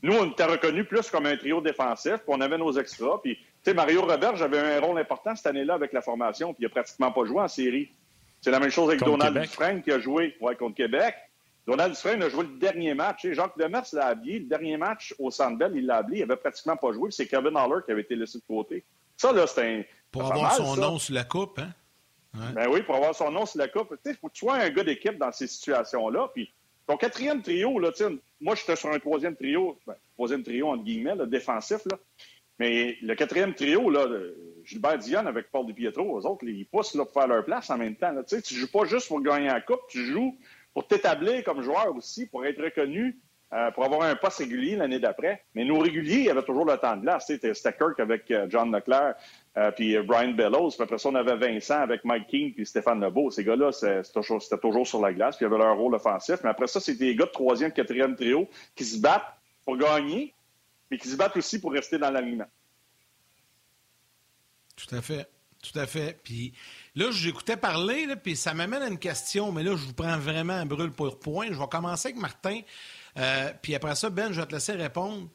[0.03, 3.19] Nous, on était reconnus plus comme un trio défensif, puis on avait nos extras.
[3.23, 6.63] Puis, tu sais, Mario Robert, j'avais un rôle important cette année-là avec la formation, puis
[6.63, 7.89] il n'a pratiquement pas joué en série.
[8.41, 11.15] C'est la même chose avec Donald Dufresne qui a joué ouais, contre Québec.
[11.65, 13.25] Donald Dufresne a joué le dernier match.
[13.31, 14.39] Jacques Demers l'a habillé.
[14.39, 16.23] Le dernier match au Sandbell, il l'a habillé.
[16.23, 17.09] Il n'avait pratiquement pas joué.
[17.11, 18.83] C'est Kevin Haller qui avait été laissé de côté.
[19.15, 19.83] Ça, là, c'est un.
[20.11, 21.69] Pour avoir son nom sur la coupe, hein?
[22.33, 23.95] Ben oui, pour avoir son nom sur la coupe.
[24.05, 26.29] Il faut que tu sois un gars d'équipe dans ces situations-là.
[26.33, 26.51] Puis
[26.87, 27.91] ton quatrième trio, là,
[28.41, 31.79] moi, j'étais sur un troisième trio, ben, troisième trio, entre guillemets, défensif.
[31.89, 31.97] Là.
[32.59, 34.05] Mais le quatrième trio, là,
[34.63, 37.77] Gilbert Dion avec Paul DiPietro, eux autres, ils poussent là, pour faire leur place en
[37.77, 38.13] même temps.
[38.27, 40.37] Tu ne joues pas juste pour gagner la coupe, tu joues
[40.73, 43.19] pour t'établir comme joueur aussi, pour être reconnu,
[43.53, 45.43] euh, pour avoir un poste régulier l'année d'après.
[45.53, 47.27] Mais nos réguliers, il y avait toujours le temps de glace.
[47.27, 49.13] C'était Kirk avec euh, John Leclerc,
[49.57, 50.71] euh, puis Brian Bellows.
[50.71, 53.29] Puis après ça, on avait Vincent avec Mike King puis Stéphane Lebeau.
[53.29, 54.01] Ces gars-là, c'était
[54.57, 56.37] toujours, sur la glace, puis ils avaient leur rôle offensif.
[56.43, 60.33] Mais après ça, c'était des gars de troisième, quatrième trio qui se battent pour gagner,
[60.89, 62.47] mais qui se battent aussi pour rester dans l'alignement.
[64.75, 65.27] Tout à fait.
[65.63, 66.19] Tout à fait.
[66.23, 66.53] Puis
[66.93, 70.53] là, j'écoutais parler, puis ça m'amène à une question, mais là, je vous prends vraiment
[70.53, 71.47] un brûle pour point.
[71.51, 72.59] Je vais commencer avec Martin,
[73.17, 75.29] euh, puis après ça, Ben, je vais te laisser répondre.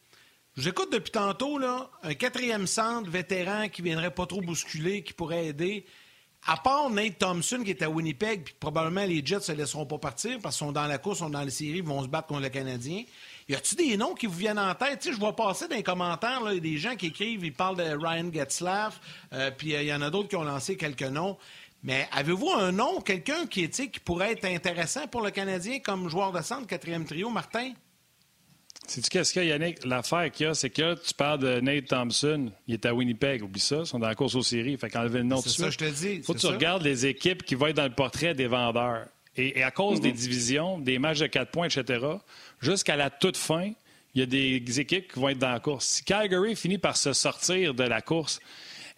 [0.56, 5.46] J'écoute depuis tantôt, là, un quatrième centre vétéran qui viendrait pas trop bousculer, qui pourrait
[5.46, 5.86] aider.
[6.46, 9.86] À part Nate Thompson qui est à Winnipeg, puis probablement les Jets ne se laisseront
[9.86, 12.08] pas partir parce qu'ils sont dans la course, sont dans les séries, ils vont se
[12.08, 13.04] battre contre le Canadien.
[13.48, 15.08] Y a-tu des noms qui vous viennent en tête?
[15.10, 18.30] je vois passer dans les commentaires là, des gens qui écrivent, ils parlent de Ryan
[18.32, 19.00] Getzlaff,
[19.32, 21.36] euh, puis il y en a d'autres qui ont lancé quelques noms.
[21.82, 26.32] Mais avez-vous un nom, quelqu'un qui, qui pourrait être intéressant pour le Canadien comme joueur
[26.32, 27.72] de centre, quatrième trio, Martin?
[28.86, 29.84] Sais-tu qu'est-ce qu'il y a, Yannick?
[29.84, 32.50] L'affaire qu'il y a, c'est que tu parles de Nate Thompson.
[32.66, 33.80] Il est à Winnipeg, oublie ça.
[33.80, 34.76] Ils sont dans la course aux séries.
[34.78, 35.40] Fait qu'enlever le nom.
[35.42, 36.22] C'est ça, je te dis.
[36.22, 39.06] Faut que tu regardes les équipes qui vont être dans le portrait des vendeurs.
[39.36, 40.16] Et, à cause des mm-hmm.
[40.16, 42.04] divisions, des matchs de 4 points, etc.,
[42.60, 43.70] jusqu'à la toute fin,
[44.14, 45.86] il y a des équipes qui vont être dans la course.
[45.86, 48.40] Si Calgary finit par se sortir de la course,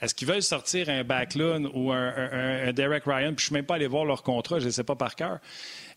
[0.01, 3.19] est-ce qu'ils veulent sortir un Backlund ou un, Derek Ryan?
[3.19, 5.15] Puis je ne suis même pas allé voir leur contrat, je ne sais pas par
[5.15, 5.39] cœur.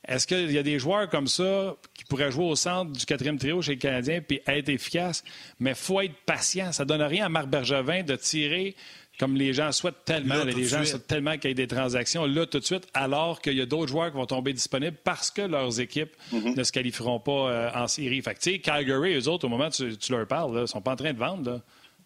[0.06, 3.38] Est-ce qu'il y a des joueurs comme ça qui pourraient jouer au centre du quatrième
[3.38, 5.24] trio chez les Canadiens puis être efficaces?
[5.60, 6.74] Mais il faut être patient.
[6.74, 8.76] Ça ne donne rien à Marc Bergevin de tirer
[9.20, 12.46] comme les gens souhaitent tellement, les gens souhaitent tellement qu'il y ait des transactions là
[12.46, 15.44] tout de suite, alors qu'il y a d'autres joueurs qui vont tomber disponibles parce que
[15.44, 16.56] leurs équipes mhm.
[16.56, 18.22] ne se qualifieront pas euh, en série.
[18.22, 20.82] Fait que, tu sais, Calgary, eux autres, au moment où tu, leur parles, ils sont
[20.82, 21.62] pas en train de vendre.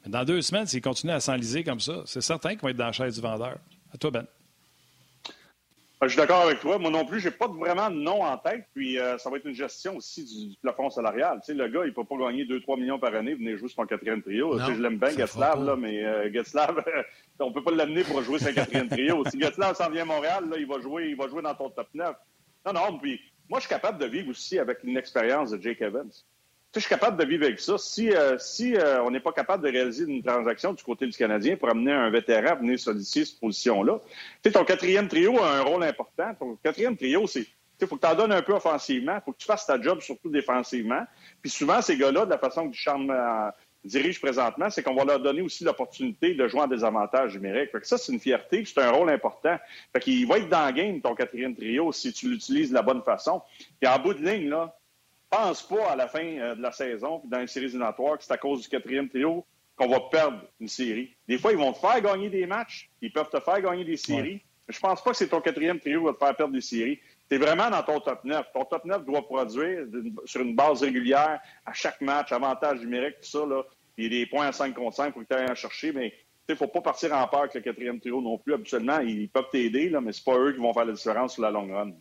[0.07, 2.87] Dans deux semaines, s'ils continuent à s'enliser comme ça, c'est certain qu'ils vont être dans
[2.87, 3.57] la chaise du vendeur.
[3.93, 4.25] À toi, Ben.
[6.03, 6.77] Je suis d'accord avec toi.
[6.77, 8.65] Moi non plus, j'ai pas vraiment de nom en tête.
[8.75, 11.39] Puis euh, ça va être une gestion aussi du, plafond salarial.
[11.39, 13.81] Tu sais, le gars, il peut pas gagner 2-3 millions par année, venir jouer sur
[13.81, 14.59] son quatrième trio.
[14.59, 16.83] je l'aime bien, Gatslav, là, mais euh, Gatslav,
[17.39, 19.23] on peut pas l'amener pour jouer sur un quatrième trio.
[19.31, 21.69] Si Gatslav s'en vient à Montréal, là, il va jouer, il va jouer dans ton
[21.71, 22.15] top 9.
[22.67, 25.81] Non, non, puis moi, je suis capable de vivre aussi avec une expérience de Jake
[25.81, 26.11] Evans
[26.79, 27.77] je suis capable de vivre avec ça.
[27.77, 31.55] Si, euh, euh, on n'est pas capable de réaliser une transaction du côté du Canadien
[31.55, 33.99] pour amener un vétéran à venir solliciter cette position-là,
[34.51, 36.33] ton quatrième trio a un rôle important.
[36.39, 37.45] Ton quatrième trio, c'est
[37.79, 39.79] il faut que tu en donnes un peu offensivement, il faut que tu fasses ta
[39.79, 41.05] job surtout défensivement.
[41.41, 43.51] Puis souvent, ces gars-là, de la façon que Duchamp, euh,
[43.83, 47.71] dirige présentement, c'est qu'on va leur donner aussi l'opportunité de jouer en désavantage numérique.
[47.71, 49.57] Fait ça, c'est une fierté, c'est un rôle important.
[49.93, 52.81] Fait qu'il va être dans le game, ton quatrième trio, si tu l'utilises de la
[52.81, 53.41] bonne façon.
[53.79, 54.75] Puis en bout de ligne, là,
[55.29, 58.23] pense pas à la fin euh, de la saison, puis dans les séries éliminatoires, que
[58.23, 61.15] c'est à cause du quatrième trio qu'on va perdre une série.
[61.27, 63.97] Des fois, ils vont te faire gagner des matchs, ils peuvent te faire gagner des
[63.97, 64.41] séries.
[64.67, 66.61] Mais je pense pas que c'est ton quatrième trio qui va te faire perdre des
[66.61, 66.99] séries.
[67.29, 68.47] Tu es vraiment dans ton top 9.
[68.53, 69.85] Ton top 9 doit produire
[70.25, 73.45] sur une base régulière à chaque match, avantage numérique, tout ça.
[73.45, 73.63] Là.
[73.97, 75.91] Il y a des points à 5 contre 5 pour que tu ailles en chercher,
[75.91, 76.13] mais
[76.49, 78.53] il ne faut pas partir en peur avec le quatrième trio non plus.
[78.53, 81.51] Habituellement, ils peuvent t'aider, mais ce pas eux qui vont faire la différence sur la
[81.51, 81.91] longue run.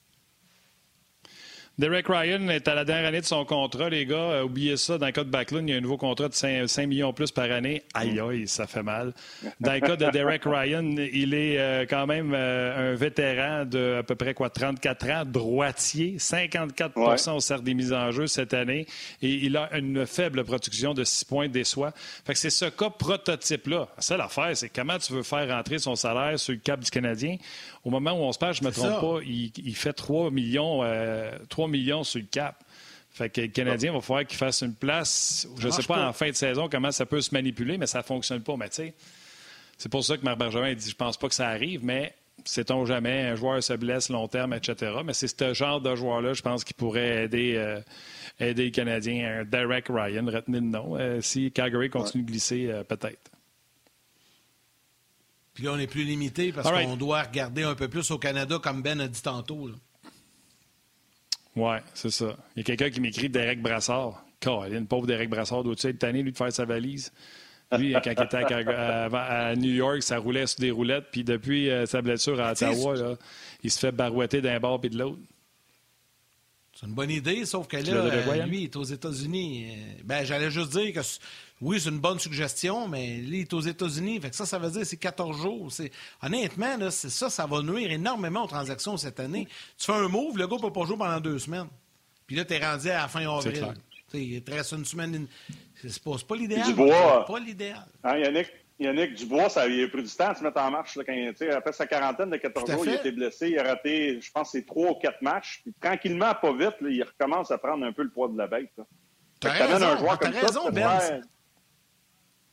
[1.78, 4.16] Derek Ryan est à la dernière année de son contrat, les gars.
[4.16, 6.32] Euh, oubliez ça, dans le cas de Backlund, il y a un nouveau contrat de
[6.32, 7.82] 5, 5, millions plus par année.
[7.92, 9.12] Aïe, aïe, ça fait mal.
[9.60, 13.96] Dans le cas de Derek Ryan, il est euh, quand même euh, un vétéran de
[13.98, 18.54] à peu près quoi, 34 ans, droitier, 54% au cercle des mises en jeu cette
[18.54, 18.86] année.
[19.20, 21.92] Et il a une faible production de 6 points des soins.
[22.24, 23.88] Fait que c'est ce cas prototype-là.
[23.98, 27.36] Ça, l'affaire, c'est comment tu veux faire rentrer son salaire sur le cap du Canadien.
[27.84, 30.82] Au moment où on se parle, je ne me trompe pas, il, fait 3 millions,
[31.50, 32.62] 3 millions sur le cap.
[33.10, 35.48] Fait que le Canadien va falloir qu'il fasse une place.
[35.58, 37.98] Je ne sais pas, en fin de saison comment ça peut se manipuler, mais ça
[37.98, 38.56] ne fonctionne pas.
[38.56, 38.94] Mais tu sais,
[39.78, 42.14] c'est pour ça que Marc Bergevin dit je pense pas que ça arrive, mais
[42.44, 44.98] sait-on jamais, un joueur se blesse long terme, etc.
[45.04, 47.80] Mais c'est ce genre de joueur-là, je pense, qui pourrait aider, euh,
[48.38, 49.44] aider les Canadiens.
[49.44, 50.96] Derek Ryan, retenez le nom.
[50.98, 53.30] Euh, si Calgary continue de glisser, euh, peut-être.
[55.54, 58.58] Puis là, on est plus limité parce qu'on doit regarder un peu plus au Canada,
[58.62, 59.70] comme Ben a dit tantôt.
[61.56, 62.36] Oui, c'est ça.
[62.54, 64.24] Il y a quelqu'un qui m'écrit Derek Brassard.
[64.70, 67.12] une pauvre Derek Brassard, doit-tu être tanné, lui, de faire sa valise?
[67.76, 71.06] Lui, quand il était à, New York, ça roulait sur des roulettes.
[71.10, 73.16] Puis depuis euh, sa blessure à Ottawa,
[73.62, 75.18] il se fait barouetter d'un bord et de l'autre.
[76.78, 79.66] C'est une bonne idée, sauf que là, euh, lui, il est aux États-Unis.
[79.70, 81.00] Euh, ben, j'allais juste dire que
[81.62, 84.20] oui, c'est une bonne suggestion, mais lui, il est aux États-Unis.
[84.20, 85.68] Fait que ça, ça veut dire que c'est 14 jours.
[86.22, 89.48] Honnêtement, là, ça, ça va nuire énormément aux transactions cette année.
[89.78, 91.68] Tu fais un move, le gars peut pas jouer pendant deux semaines.
[92.26, 93.74] Puis là, tu es rendu à la fin avril.
[94.12, 95.26] Il te reste une semaine.
[95.76, 96.66] C'est pas, pas l'idéal.
[96.66, 97.24] Dubois.
[97.24, 97.86] Pas l'idéal.
[98.04, 100.96] Hein, Yannick, Yannick Dubois, ça il a pris du temps de se mettre en marche.
[100.96, 103.50] Là, quand, après sa quarantaine de 14 jours, il a été blessé.
[103.50, 105.60] Il a raté, je pense, c'est trois ou quatre matchs.
[105.62, 108.72] Puis, tranquillement, pas vite, il recommence à prendre un peu le poids de la bête.
[109.40, 111.22] Tu as raison, un joueur comme raison, ça, ben.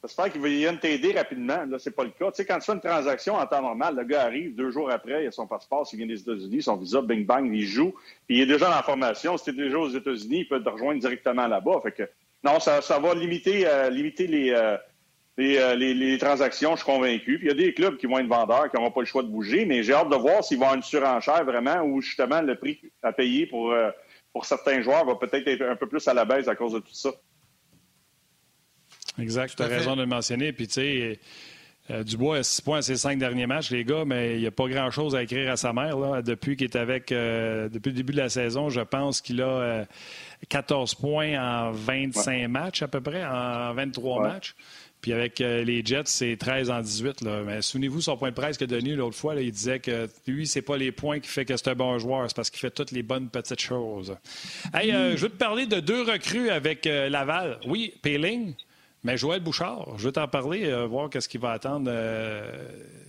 [0.03, 1.63] J'espère qu'il va t'aider rapidement.
[1.65, 2.29] Là, c'est pas le cas.
[2.31, 4.91] Tu sais, quand tu fais une transaction en temps normal, le gars arrive deux jours
[4.91, 7.93] après, il a son passeport, il vient des États-Unis, son visa, bing bang, il joue.
[8.27, 9.37] Puis il est déjà dans la formation.
[9.37, 11.79] Si tu déjà aux États-Unis, il peut te rejoindre directement là-bas.
[11.83, 12.03] Fait que
[12.43, 14.75] non, ça, ça va limiter, euh, limiter les, euh,
[15.39, 17.37] euh, les, les, transactions, je suis convaincu.
[17.37, 19.23] Puis il y a des clubs qui vont être vendeurs, qui n'auront pas le choix
[19.23, 22.41] de bouger, mais j'ai hâte de voir s'ils vont avoir une surenchère vraiment ou justement
[22.41, 23.73] le prix à payer pour,
[24.33, 26.79] pour certains joueurs va peut-être être un peu plus à la baisse à cause de
[26.79, 27.11] tout ça.
[29.19, 30.53] Exact, tu as raison de le mentionner.
[30.53, 31.19] Puis, tu sais,
[31.91, 34.47] euh, Dubois a 6 points à ses cinq derniers matchs, les gars, mais il n'y
[34.47, 35.97] a pas grand-chose à écrire à sa mère.
[35.97, 39.41] Là, depuis qu'il est avec, euh, depuis le début de la saison, je pense qu'il
[39.41, 39.85] a
[40.47, 44.55] 14 euh, points en 25 matchs à peu près, en 23 matchs.
[45.01, 47.23] Puis avec les Jets, c'est 13 en 18.
[47.23, 47.41] Là.
[47.45, 50.61] Mais souvenez-vous, son point de presse que Denis l'autre fois, il disait que lui, c'est
[50.61, 52.91] pas les points qui fait que c'est un bon joueur, c'est parce qu'il fait toutes
[52.91, 54.15] les bonnes petites choses.
[54.73, 57.59] Hey, je veux te parler de deux recrues avec Laval.
[57.67, 58.53] Oui, Péling,
[59.03, 61.87] mais Joël Bouchard, je veux t'en parler, euh, voir qu'est-ce qu'il va attendre.
[61.87, 62.41] Euh,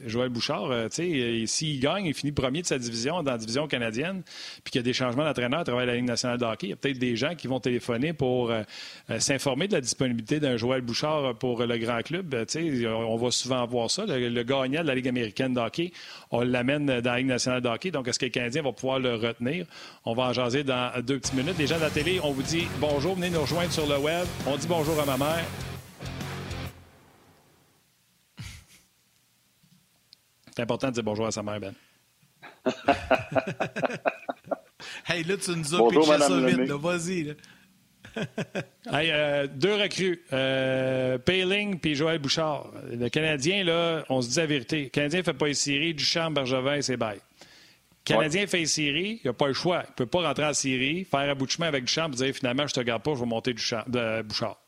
[0.04, 3.38] Joël Bouchard, euh, tu sais, s'il gagne, il finit premier de sa division dans la
[3.38, 4.22] division canadienne,
[4.64, 6.70] puis qu'il y a des changements d'entraîneur à travers la Ligue nationale de hockey, il
[6.70, 8.52] y a peut-être des gens qui vont téléphoner pour
[9.18, 12.34] s'informer de la disponibilité d'un Joël Bouchard pour le grand club.
[12.46, 14.04] Tu sais, on va souvent voir ça.
[14.06, 15.92] Le, gagnant de la Ligue américaine de hockey,
[16.30, 17.90] on l'amène dans la Ligue nationale de hockey.
[17.90, 19.66] Donc, est-ce que le Canadien va pouvoir le retenir?
[20.04, 21.56] On va en jaser dans deux petites minutes.
[21.58, 24.26] Les gens de la télé, on vous dit bonjour, venez nous rejoindre sur le web.
[24.46, 25.44] On dit bonjour à ma mère.
[30.54, 31.74] C'est important de dire bonjour à sa mère, Ben.
[35.08, 36.70] hey, là, tu nous as bonjour, pitché ça vite.
[36.70, 37.36] Vas-y.
[38.92, 42.70] hey, euh, deux recrues, euh, Payling puis Joël Bouchard.
[42.88, 44.84] Le Canadien, là, on se dit la vérité.
[44.84, 47.16] Le Canadien ne fait pas les séries, Duchamp, Bergevin, c'est bye.
[47.16, 47.20] Le
[48.04, 49.82] Canadien fait les séries, il n'a pas le choix.
[49.84, 52.16] Il ne peut pas rentrer en série, faire un bout de chemin avec Duchamp et
[52.16, 54.58] dire finalement, je te garde pas, je vais monter Duchamp, de Bouchard.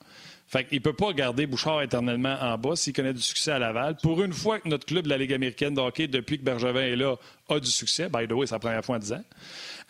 [0.48, 3.96] Fait ne peut pas garder Bouchard éternellement en bas s'il connaît du succès à Laval.
[4.02, 6.82] Pour une fois que notre club de la Ligue américaine de hockey, depuis que Bergevin
[6.82, 7.16] est là,
[7.48, 9.24] a du succès, by the way, c'est la première fois en 10 ans.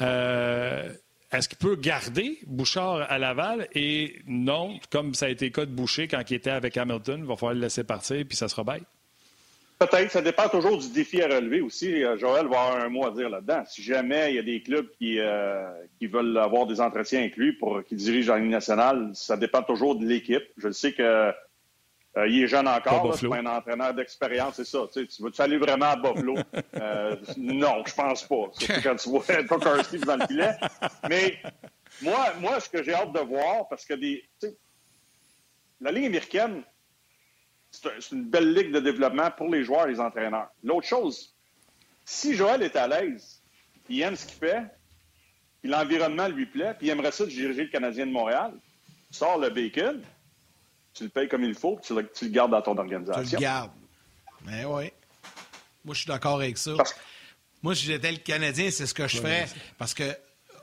[0.01, 0.91] Euh,
[1.31, 3.69] est-ce qu'il peut garder Bouchard à Laval?
[3.75, 7.21] Et non, comme ça a été le cas de Boucher quand il était avec Hamilton,
[7.21, 8.85] il va falloir le laisser partir, puis ça sera bête.
[9.79, 10.11] Peut-être.
[10.11, 12.03] Ça dépend toujours du défi à relever aussi.
[12.03, 13.63] Euh, Joël va avoir un mot à dire là-dedans.
[13.67, 17.37] Si jamais il y a des clubs qui, euh, qui veulent avoir des entretiens avec
[17.37, 20.45] lui pour qu'il dirige la Ligue nationale, ça dépend toujours de l'équipe.
[20.57, 21.33] Je sais que
[22.17, 24.79] Euh, il est jeune encore, c'est un entraîneur d'expérience, c'est ça.
[24.91, 26.37] Tu, sais, tu vas-tu aller vraiment à Buffalo?
[26.77, 28.49] Euh, non, je pense pas.
[28.53, 30.53] Surtout quand tu vois Tucker Steve dans le filet.
[31.09, 31.39] Mais
[32.03, 34.57] moi, moi, ce que j'ai hâte de voir, parce que des, tu sais,
[35.81, 36.63] la Ligue américaine,
[37.71, 40.49] c'est un- c'est une belle ligue de développement pour les joueurs et les entraîneurs.
[40.63, 41.35] L'autre chose,
[42.05, 43.41] si Joël est à l'aise,
[43.89, 44.65] il aime ce qu'il fait,
[45.61, 48.53] puis l'environnement lui plaît, puis il aimerait ça de diriger le Canadien de Montréal,
[49.11, 50.03] tu sors le bacon,
[50.95, 52.81] tu le payes comme il faut, puis tu le, tu le gardes dans ton Tu
[52.81, 53.37] organisation.
[53.39, 53.73] le gardes.
[54.45, 54.91] Mais oui.
[55.85, 56.73] Moi, je suis d'accord avec ça.
[56.77, 56.95] Parce-
[57.63, 59.47] Moi, si j'étais le Canadien, c'est ce que je ferais.
[59.79, 60.05] Parce que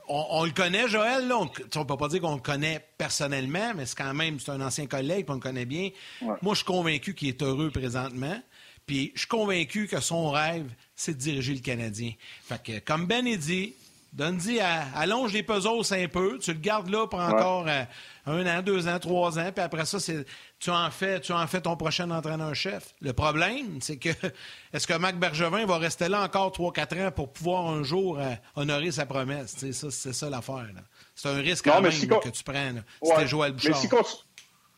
[0.08, 1.26] on, on le connaît, Joël.
[1.28, 4.50] Là, on ne peut pas dire qu'on le connaît personnellement, mais c'est quand même c'est
[4.50, 5.90] un ancien collègue, puis on le connaît bien.
[6.22, 6.34] Ouais.
[6.42, 8.40] Moi, je suis convaincu qu'il est heureux présentement.
[8.86, 12.12] Puis je suis convaincu que son rêve, c'est de diriger le Canadien.
[12.42, 13.74] Fait que, comme Ben est dit,
[14.12, 16.38] donne-y, allonge les puzzles un peu.
[16.38, 17.84] Tu le gardes là pour encore euh,
[18.26, 19.50] un an, deux ans, trois ans.
[19.54, 20.26] Puis après ça, c'est
[20.64, 22.94] tu en fais, tu en fais ton prochain entraîneur-chef.
[23.02, 24.08] Le problème, c'est que
[24.72, 28.18] est-ce que Marc Bergevin va rester là encore trois, quatre ans pour pouvoir un jour
[28.18, 29.54] euh, honorer sa promesse?
[29.72, 30.66] Ça, c'est ça l'affaire.
[31.14, 32.54] C'est un risque Non, quand même si là, que tu prends.
[32.54, 32.80] Ouais.
[33.02, 33.74] C'était Joël Bouchard.
[33.90, 34.22] continue-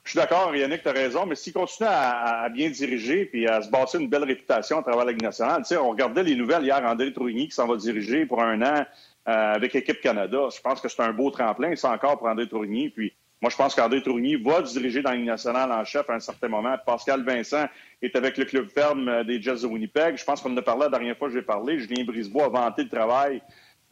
[0.05, 3.47] Je suis d'accord, Yannick, tu as raison, mais s'il continue à, à bien diriger puis
[3.47, 6.65] à se bâtir une belle réputation à travers la Ligue nationale, on regardait les nouvelles
[6.65, 8.85] hier, André Tourigny qui s'en va diriger pour un an
[9.29, 10.49] euh, avec Équipe Canada.
[10.55, 12.89] Je pense que c'est un beau tremplin, c'est encore pour André Tourigny.
[12.91, 13.13] Puis
[13.47, 16.19] moi, je pense qu'André Tourigny va diriger dans la Ligue nationale en chef à un
[16.19, 16.75] certain moment.
[16.85, 17.67] Pascal Vincent
[18.03, 20.17] est avec le club ferme euh, des Jets de Winnipeg.
[20.17, 21.79] Je pense qu'on en a parlé la dernière fois que j'ai parlé.
[21.79, 23.41] Julien Brisebois a vanté le travail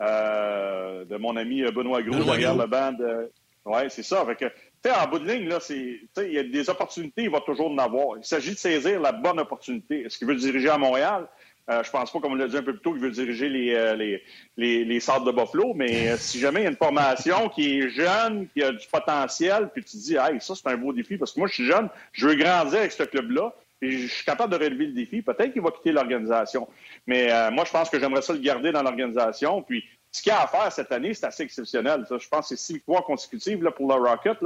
[0.00, 3.30] euh, de mon ami euh, Benoît Gros Benoît derrière le banc de...
[3.64, 4.26] Oui, c'est ça.
[4.26, 7.22] Fait que, en bout de ligne, là, c'est, tu sais, il y a des opportunités,
[7.22, 8.18] il va toujours en avoir.
[8.18, 10.02] Il s'agit de saisir la bonne opportunité.
[10.02, 11.28] Est-ce qu'il veut diriger à Montréal?
[11.70, 13.48] Euh, je pense pas, comme on l'a dit un peu plus tôt, qu'il veut diriger
[13.48, 14.22] les, euh, les,
[14.56, 18.48] les, de Buffalo, mais euh, si jamais il y a une formation qui est jeune,
[18.48, 21.32] qui a du potentiel, puis tu te dis, hey, ça, c'est un beau défi, parce
[21.32, 23.54] que moi, je suis jeune, je veux grandir avec ce club-là,
[23.84, 25.22] et je suis capable de relever le défi.
[25.22, 26.68] Peut-être qu'il va quitter l'organisation.
[27.06, 29.62] Mais euh, moi, je pense que j'aimerais ça le garder dans l'organisation.
[29.62, 32.06] Puis, ce qu'il y a à faire cette année, c'est assez exceptionnel.
[32.08, 34.38] Je pense que c'est six victoires consécutives là, pour le Rocket.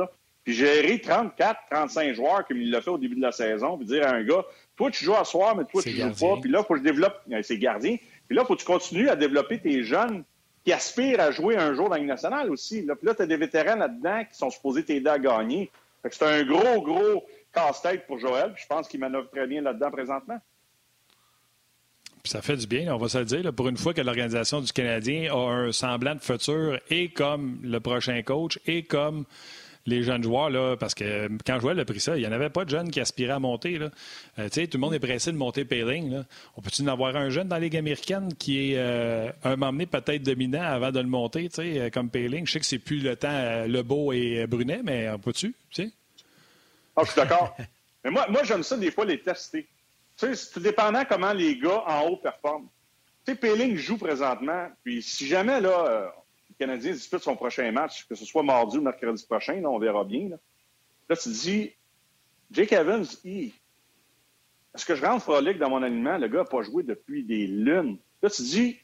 [0.45, 3.87] Puis gérer 34, 35 joueurs comme il l'a fait au début de la saison, puis
[3.87, 4.45] dire à un gars,
[4.79, 6.15] toi, tu joues à soir, mais toi, tu gardien.
[6.17, 6.41] joues pas.
[6.41, 7.21] Puis là, il faut que je développe.
[7.31, 7.97] euh, C'est gardien.
[8.27, 10.25] Puis là, il faut que tu continues à développer tes jeunes
[10.65, 12.83] qui aspirent à jouer un jour dans Ligue nationale aussi.
[12.83, 12.95] Là.
[12.97, 15.71] Puis là, tu as des vétérans là-dedans qui sont supposés t'aider à gagner.
[16.03, 18.53] Fait que c'est un gros, gros casse-tête pour Joël.
[18.55, 20.39] Puis je pense qu'il manœuvre très bien là-dedans présentement.
[22.23, 23.43] Puis ça fait du bien, on va se le dire.
[23.45, 27.59] là, pour une fois que l'organisation du Canadien a un semblant de futur et comme
[27.63, 29.25] le prochain coach et comme
[29.89, 32.51] les jeunes joueurs, là, parce que quand Joël a pris ça, il n'y en avait
[32.51, 33.79] pas de jeunes qui aspiraient à monter.
[33.79, 33.91] Là.
[34.39, 36.23] Euh, tout le monde est pressé de monter Payling.
[36.57, 39.73] On peut-tu en avoir un jeune dans la Ligue américaine qui est euh, un moment
[39.73, 42.47] donné peut-être dominant avant de le monter, euh, comme Payling?
[42.47, 45.55] Je sais que c'est plus le temps euh, Lebeau et euh, Brunet, mais on peut-tu?
[46.97, 47.57] Ah, je suis d'accord.
[48.05, 49.67] Mais moi, moi j'aime ça des fois les tester.
[50.17, 52.69] C'est tout dépendant comment les gars en haut performent.
[53.27, 56.09] Tu Péling joue présentement, puis si jamais là, euh,
[56.59, 60.05] Canadien dispute son prochain match, que ce soit mardi ou mercredi prochain, là, on verra
[60.05, 60.29] bien.
[60.31, 60.37] Là,
[61.09, 61.73] là tu dis,
[62.51, 63.05] Jake Evans,
[64.75, 66.19] est-ce que je rentre frolique dans mon alignement?
[66.19, 67.99] Le gars n'a pas joué depuis des lunes.
[68.23, 68.79] Là, tu dis,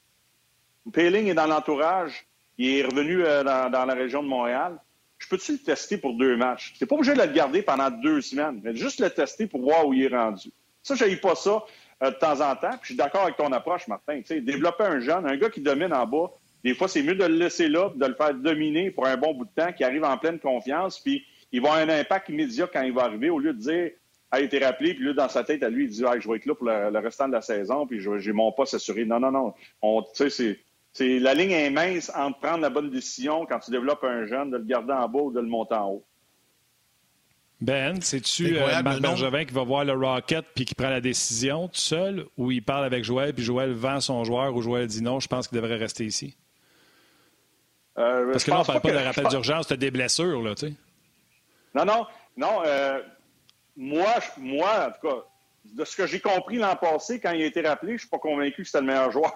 [0.93, 2.27] Péling est dans l'entourage,
[2.59, 4.79] il est revenu euh, dans, la région de Montréal.
[5.19, 6.75] Je peux-tu le tester pour deux matchs?
[6.79, 9.87] C'est pas obligé de le garder pendant deux semaines, mais juste le tester pour voir
[9.87, 10.51] où il est rendu.
[10.83, 11.65] Ça, je pas ça
[12.03, 12.71] euh, de temps en temps.
[12.73, 14.19] Puis je suis d'accord avec ton approche, Martin.
[14.21, 16.31] Tu sais, développer un jeune, un gars qui domine en bas,
[16.65, 19.35] des fois, c'est mieux de le laisser là, de le faire dominer pour un bon
[19.35, 22.69] bout de temps, qui arrive en pleine confiance, puis il va avoir un impact immédiat
[22.73, 23.91] quand il va arriver, au lieu de dire
[24.31, 26.37] a été rappelé, puis là, dans sa tête, à lui, il dit ah, je vais
[26.39, 29.05] être là pour le, le restant de la saison, puis je- j'ai mon poste assuré.
[29.05, 29.55] Non, non, non.
[29.81, 30.59] On- Tu sais, c'est.
[30.93, 34.51] c'est- La ligne est mince entre prendre la bonne décision quand tu développes un jeune,
[34.51, 36.05] de le garder en bas ou de le monter en haut.
[37.61, 39.01] Ben, C'est c'est-tu euh, Marc.
[39.01, 42.63] Bergevin qui va voir le Rocket puis qui prend la décision tout seul ou il
[42.63, 45.57] parle avec Joël puis Joël vend son joueur ou Joël dit non, je pense qu'il
[45.61, 46.37] devrait rester ici?
[47.99, 49.91] Euh, Parce que là, on pense parle pas que- de rappel d'urgence, tu as des
[49.91, 50.73] blessures, là, tu sais.
[51.75, 52.63] Non, non, non.
[52.65, 53.01] euh,
[53.77, 55.23] moi, moi, en tout cas,
[55.65, 58.19] de ce que j'ai compris l'an passé, quand il a été rappelé, je suis pas
[58.19, 59.33] convaincu que c'était le meilleur joueur.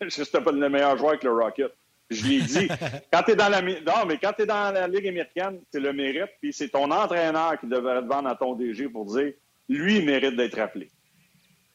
[0.08, 1.72] c'était pas le meilleur joueur avec le Rocket.
[2.10, 2.68] Je l'ai dit.
[3.12, 5.92] quand tu dans la non, mais quand tu es dans la Ligue américaine, c'est le
[5.92, 9.32] mérite, puis c'est ton entraîneur qui devrait te vendre à ton DG pour dire
[9.68, 10.90] lui, il mérite d'être rappelé.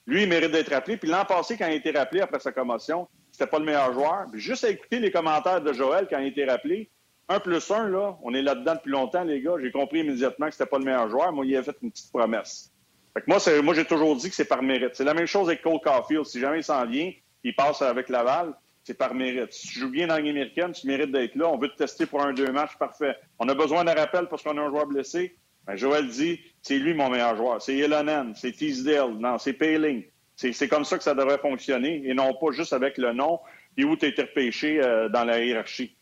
[0.06, 0.98] Lui, il mérite d'être rappelé.
[0.98, 3.08] Puis l'an passé, quand il a été rappelé après sa commotion,
[3.38, 4.26] c'était pas le meilleur joueur.
[4.34, 6.90] Juste à écouter les commentaires de Joël quand il a été rappelé,
[7.30, 9.54] un plus un, là, on est là-dedans depuis longtemps, les gars.
[9.62, 11.32] J'ai compris immédiatement que c'était pas le meilleur joueur.
[11.32, 12.72] Moi, il a fait une petite promesse.
[13.14, 14.92] Fait que moi, moi, j'ai toujours dit que c'est par mérite.
[14.94, 16.26] C'est la même chose avec Cole Caulfield.
[16.26, 17.12] Si jamais il s'en vient,
[17.44, 19.54] il passe avec Laval, c'est par mérite.
[19.54, 21.48] Si tu joues bien dans la américaine, tu mérites d'être là.
[21.48, 23.16] On veut te tester pour un deux matchs, parfait.
[23.38, 25.38] On a besoin d'un rappel parce qu'on a un joueur blessé.
[25.68, 27.62] Ben, Joël dit, c'est lui mon meilleur joueur.
[27.62, 30.06] C'est Elonen, c'est Teasdale, non, c'est Payling.
[30.38, 33.40] C'est comme ça que ça devrait fonctionner et non pas juste avec le nom
[33.76, 35.97] et où tu repêché euh, dans la hiérarchie.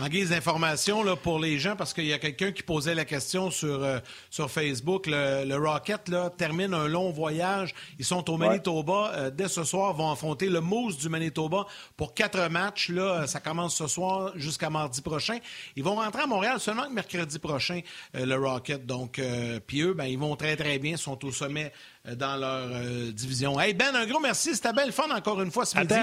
[0.00, 3.50] En guise d'information pour les gens, parce qu'il y a quelqu'un qui posait la question
[3.50, 3.98] sur, euh,
[4.30, 7.74] sur Facebook, le, Rocket là, termine un long voyage.
[7.98, 9.12] Ils sont au Manitoba.
[9.14, 11.66] Euh, dès ce soir, vont affronter le Moose du Manitoba
[11.98, 12.88] pour quatre matchs.
[12.88, 15.36] Là, ça commence ce soir jusqu'à mardi prochain.
[15.76, 17.82] Ils vont rentrer à Montréal seulement mercredi prochain,
[18.14, 18.86] euh, le Rocket.
[18.86, 19.20] Donc,
[19.66, 20.92] puis eux, ben, ils vont très, très bien.
[20.92, 21.74] Ils sont au sommet
[22.10, 22.70] dans leur
[23.12, 23.60] division.
[23.60, 24.54] Hey Ben, un gros merci.
[24.54, 25.94] C'était belle fun encore une fois ce midi.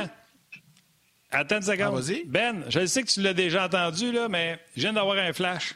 [1.32, 2.03] Attends une seconde.
[2.09, 5.34] Ah, ben, je sais que tu l'as déjà entendu, là, mais je viens d'avoir un
[5.34, 5.75] flash.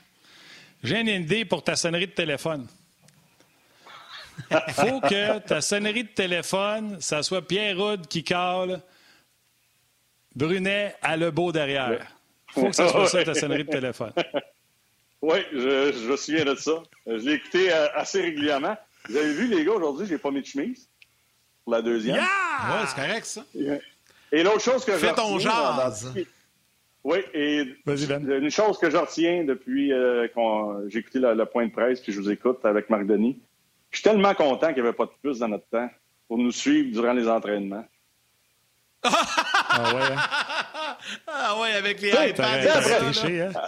[0.84, 2.68] J'ai une idée pour ta sonnerie de téléphone.
[4.70, 8.82] faut que ta sonnerie de téléphone, ça soit Pierre Rude qui cale,
[10.36, 12.08] Brunet à le beau derrière.
[12.50, 14.14] faut que ça soit ça, ta sonnerie de téléphone.
[15.24, 16.82] Oui, je, je me souviens de ça.
[17.06, 18.76] Je l'ai écouté euh, assez régulièrement.
[19.08, 20.90] Vous avez vu, les gars, aujourd'hui, j'ai pas mis de chemise
[21.64, 22.16] pour la deuxième.
[22.16, 22.26] Yeah!
[22.70, 23.46] Oui, c'est correct, ça.
[24.32, 26.14] Et l'autre chose que Fais ton jazz.
[27.04, 31.72] Oui, et une chose que je retiens depuis euh, que j'ai écouté le, point de
[31.72, 33.42] presse, puis je vous écoute avec Marc Denis.
[33.90, 35.90] Je suis tellement content qu'il n'y avait pas de plus dans notre temps
[36.28, 37.86] pour nous suivre durant les entraînements.
[39.04, 40.02] ah ouais?
[40.02, 40.18] Hein?
[41.26, 43.62] Ah ouais, avec les iPads.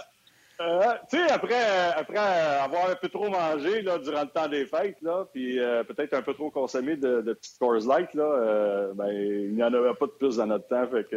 [0.60, 4.66] Euh, tu sais, après, après avoir un peu trop mangé là, durant le temps des
[4.66, 8.22] fêtes, là, puis euh, peut-être un peu trop consommé de, de petites Coors Light, là,
[8.22, 10.86] euh, ben, il n'y en avait pas de plus dans notre temps.
[10.86, 11.16] Fait que,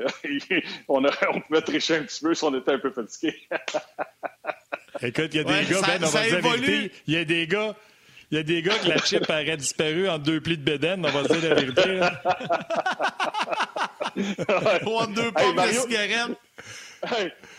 [0.87, 3.35] on, on pouvait tricher un petit peu si on était un peu fatigué.
[5.01, 6.91] Écoute, il y a des gars, Ben, on va dire la vérité.
[7.05, 7.75] Il y a des gars.
[8.31, 11.05] Il y a des gars que la chip aurait disparu en deux plis de bédaine,
[11.05, 12.01] on va se dire la vérité.
[14.85, 16.37] Ou en deux pommes de cigarette.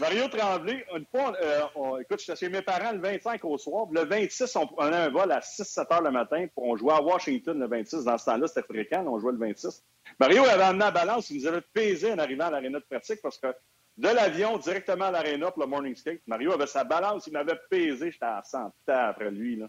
[0.00, 3.86] Mario Tremblay, une fois, euh, écoute, j'étais chez mes parents le 25 au soir.
[3.92, 7.02] Le 26, on prenait un vol à 6-7 heures le matin pour on jouait à
[7.02, 8.04] Washington le 26.
[8.04, 9.82] Dans ce temps-là, c'était fréquent, on jouait le 26.
[10.18, 13.20] Mario avait amené la balance, il nous avait pesé en arrivant à l'aréna de pratique
[13.22, 13.48] parce que
[13.96, 17.58] de l'avion directement à l'aréna pour le morning skate, Mario avait sa balance, il m'avait
[17.70, 19.68] pesé, j'étais à 100 après lui, là.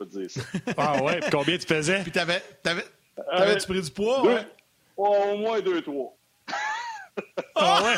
[0.00, 0.40] Je peux te dire ça.
[0.76, 2.02] Ah ouais, puis combien tu pesais?
[2.02, 2.84] Puis t'avais, t'avais,
[3.16, 4.24] t'avais-tu pris du poids?
[4.24, 4.46] ouais?
[4.98, 6.12] au moins 2-3.
[7.54, 7.96] Ah ouais?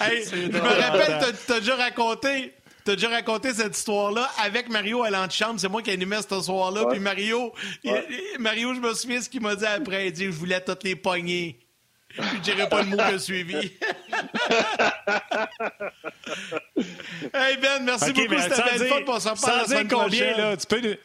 [0.06, 2.54] hey, je me rappelle, t'as déjà raconté.
[2.84, 5.60] T'as déjà raconté cette histoire-là avec Mario à l'antichambre.
[5.60, 6.86] C'est moi qui animais ce soir-là.
[6.86, 7.52] Puis Mario,
[8.38, 10.06] Mario, je me souviens ce qu'il m'a dit après.
[10.06, 11.58] Il dit Je voulais toutes les poignées.
[12.08, 13.54] Puis je dirais pas le mot que suivi.
[17.34, 18.38] hey Ben, merci beaucoup.
[18.38, 19.02] C'était belle fois.
[19.06, 20.98] On s'en parle sans dire combien, là, tu peux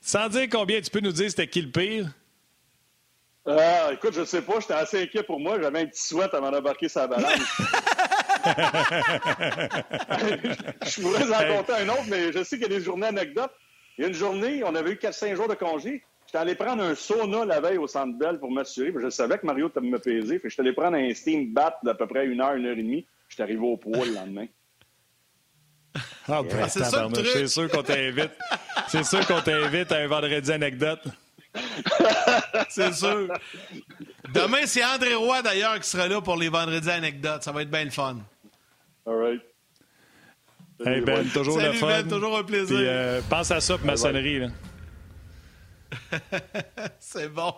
[0.00, 2.06] Sans dire combien, tu peux nous dire c'était qui le pire?
[3.46, 5.60] Ah, écoute, je sais pas, j'étais assez inquiet pour moi.
[5.60, 7.30] J'avais un petit souhait avant d'embarquer sa balance.
[10.84, 13.52] je pourrais en raconter un autre, mais je sais qu'il y a des journées anecdotes.
[13.96, 16.02] Il y a une journée, on avait eu 4-5 jours de congé.
[16.26, 18.92] J'étais allé prendre un sauna la veille au Centre Bell pour m'assurer.
[19.00, 20.40] Je savais que Mario me pesé.
[20.40, 22.82] Fait j'étais allé prendre un steam bat d'à peu près une heure, une heure et
[22.82, 23.06] demie.
[23.28, 24.46] J'étais arrivé au poids le lendemain.
[26.28, 28.32] Ah, ben, c'est sûr qu'on t'invite.
[28.88, 31.00] C'est sûr qu'on t'invite à un vendredi anecdote.
[32.68, 33.28] c'est sûr.
[34.32, 37.42] Demain, c'est André Roy, d'ailleurs, qui sera là pour les vendredis anecdotes.
[37.42, 38.18] Ça va être bien le fun.
[39.06, 39.40] All right.
[40.84, 41.86] Hey Ben, toujours le fun.
[41.86, 42.76] Ben, toujours un plaisir.
[42.80, 44.40] Euh, pense à ça pour ma sonnerie.
[44.40, 44.48] Là.
[47.00, 47.54] c'est bon.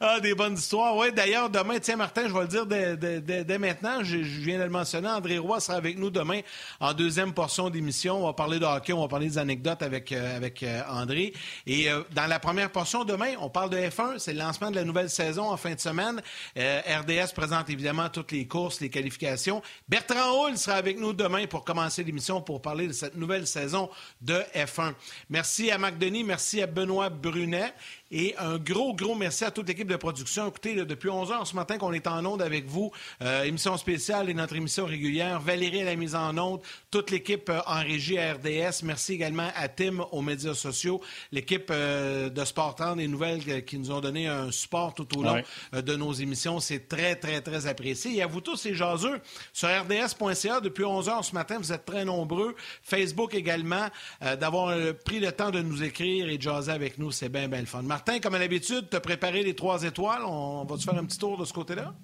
[0.00, 0.94] Ah, des bonnes histoires.
[0.94, 4.68] Oui, d'ailleurs, demain, tiens, Martin, je vais le dire dès, maintenant, je, viens de le
[4.68, 6.40] mentionner, André Roy sera avec nous demain
[6.80, 8.22] en deuxième portion d'émission.
[8.22, 11.32] On va parler de hockey, on va parler des anecdotes avec, euh, avec euh, André.
[11.66, 14.76] Et euh, dans la première portion demain, on parle de F1, c'est le lancement de
[14.76, 16.20] la nouvelle saison en fin de semaine.
[16.56, 19.62] RDS présente évidemment toutes les courses, les qualifications.
[19.88, 23.88] Bertrand Hull sera avec nous demain pour commencer l'émission pour parler de cette nouvelle saison
[24.20, 24.92] de F1.
[25.30, 27.72] Merci à Marc Denis, merci à Benoît Brunet.
[28.12, 30.46] Et un gros, gros merci à toute l'équipe de production.
[30.46, 34.30] Écoutez, depuis 11 heures ce matin qu'on est en onde avec vous, euh, émission spéciale
[34.30, 35.40] et notre émission régulière.
[35.40, 36.60] Valérie à la mise en onde,
[36.92, 38.84] toute l'équipe euh, en régie à RDS.
[38.84, 41.00] Merci également à Tim aux médias sociaux,
[41.32, 45.22] l'équipe euh, de Sport 30 des nouvelles qui nous ont donné un support tout au
[45.24, 45.42] long
[45.72, 46.60] de nos émissions.
[46.60, 48.16] C'est très, très, très apprécié.
[48.16, 49.20] Et à vous tous, les jaseux,
[49.52, 52.54] sur rds.ca, depuis 11 heures ce matin, vous êtes très nombreux.
[52.82, 53.88] Facebook également,
[54.20, 57.60] d'avoir pris le temps de nous écrire et de jaser avec nous, c'est bien, bien
[57.60, 57.82] le fun.
[57.96, 60.22] Martin, comme à l'habitude, tu as préparé les trois étoiles.
[60.26, 61.94] On va-tu faire un petit tour de ce côté-là?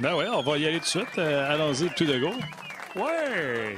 [0.00, 1.16] Ben oui, on va y aller tout de suite.
[1.16, 2.32] Euh, allons-y, tout de go.
[2.96, 3.76] Ouais!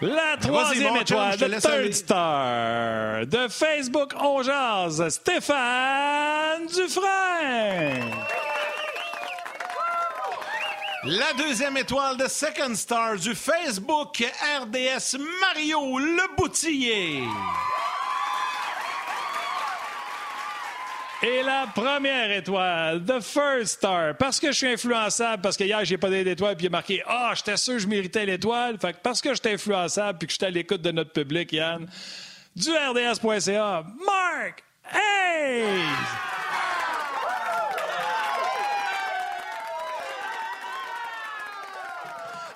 [0.00, 8.14] La troisième étoile de Third Star de Facebook On Jazz, Stéphane Dufresne.
[11.02, 14.22] La deuxième étoile de Second Star du Facebook
[14.60, 17.24] RDS Mario Le Boutillier.
[21.20, 25.84] Et la première étoile, The First Star, parce que je suis influençable, parce que hier,
[25.84, 28.78] j'ai pas donné d'étoile, puis il a marqué Ah, j'étais sûr que je méritais l'étoile.
[28.78, 31.88] Fait que parce que j'étais influençable, puis que j'étais à l'écoute de notre public, Yann,
[32.54, 34.62] du RDS.ca, Mark
[34.94, 35.82] Hayes!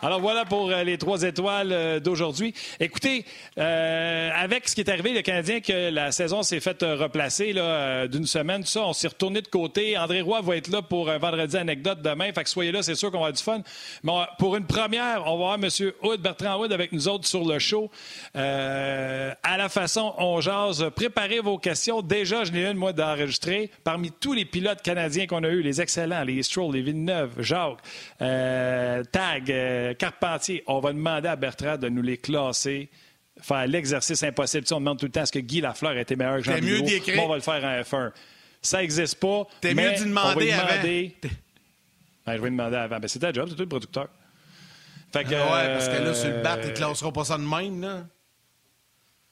[0.04, 2.52] Alors voilà pour euh, les trois étoiles euh, d'aujourd'hui.
[2.80, 3.24] Écoutez,
[3.56, 7.54] euh, avec ce qui est arrivé, le Canadien, que la saison s'est faite replacer
[8.10, 9.96] d'une semaine, tout ça, on s'est retourné de côté.
[9.96, 12.32] André Roy va être là pour un vendredi anecdote demain.
[12.32, 13.62] Fait que soyez là, c'est sûr qu'on va avoir du fun.
[14.02, 15.68] Mais pour une première, on va avoir M.
[16.18, 17.88] Bertrand Hood avec nous autres sur le show.
[18.34, 20.84] à la façon, on jase.
[20.96, 22.02] Préparez vos questions.
[22.02, 23.70] Déjà, je n'ai une, moi, d'enregistrer.
[23.84, 27.82] Parmi tous les pilotes canadiens qu'on a eus, les excellents, les Stroll, les Villeneuve, Jacques,
[28.18, 32.90] Tag, Carpentier, on va demander à Bertrand de nous les classer
[33.40, 34.66] faire l'exercice impossible.
[34.72, 36.80] on demande tout le temps est-ce que Guy Lafleur était meilleur que Jean mieux
[37.18, 38.12] on va le faire en F1.
[38.60, 39.46] Ça n'existe pas.
[39.60, 40.82] T'es mieux d'y demander avant.
[42.24, 43.00] Ben, je vais demander avant.
[43.00, 44.08] Ben, c'est ta job, c'est toi le producteur.
[45.12, 47.36] Fait que, ah ouais, parce que là, sur le bat, ils ne classeront pas ça
[47.36, 47.80] de même.
[47.82, 48.04] Là.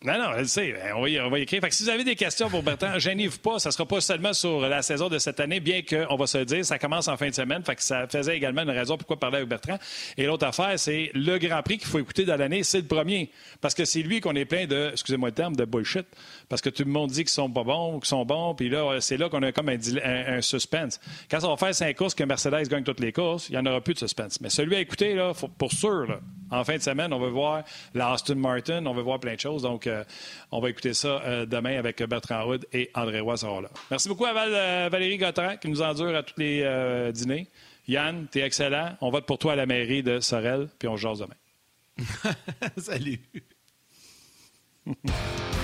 [0.03, 0.75] Non, non, je sais.
[0.97, 1.61] On va, y, on va y écrire.
[1.61, 3.59] Fait que si vous avez des questions pour Bertrand, gênez-vous pas.
[3.59, 6.47] Ça sera pas seulement sur la saison de cette année, bien qu'on va se le
[6.47, 7.63] dire, ça commence en fin de semaine.
[7.63, 9.79] Que ça faisait également une raison pourquoi parler avec Bertrand.
[10.17, 13.31] Et l'autre affaire, c'est le Grand Prix qu'il faut écouter dans l'année, c'est le premier.
[13.61, 16.07] Parce que c'est lui qu'on est plein de, excusez-moi le terme, de bullshit.
[16.49, 18.55] Parce que tout le monde dit qu'ils sont pas bons, qu'ils sont bons.
[18.55, 20.99] Puis là, c'est là qu'on a comme un, suspense.
[21.31, 23.67] Quand on va faire cinq courses que Mercedes gagne toutes les courses, il n'y en
[23.67, 24.41] aura plus de suspense.
[24.41, 26.21] Mais celui à écouter, là, pour sûr,
[26.51, 29.63] en fin de semaine, on va voir l'Aston Martin, on va voir plein de choses.
[29.63, 30.05] Donc, euh,
[30.51, 33.69] on va écouter ça euh, demain avec Bertrand Hood et André Roy là.
[33.91, 37.47] Merci beaucoup à euh, Valérie Gautran qui nous endure à tous les dîners.
[37.89, 38.97] Yann, t'es excellent.
[39.01, 42.35] On vote pour toi à la mairie de Sorel, puis on se jase demain.
[42.77, 43.21] Salut.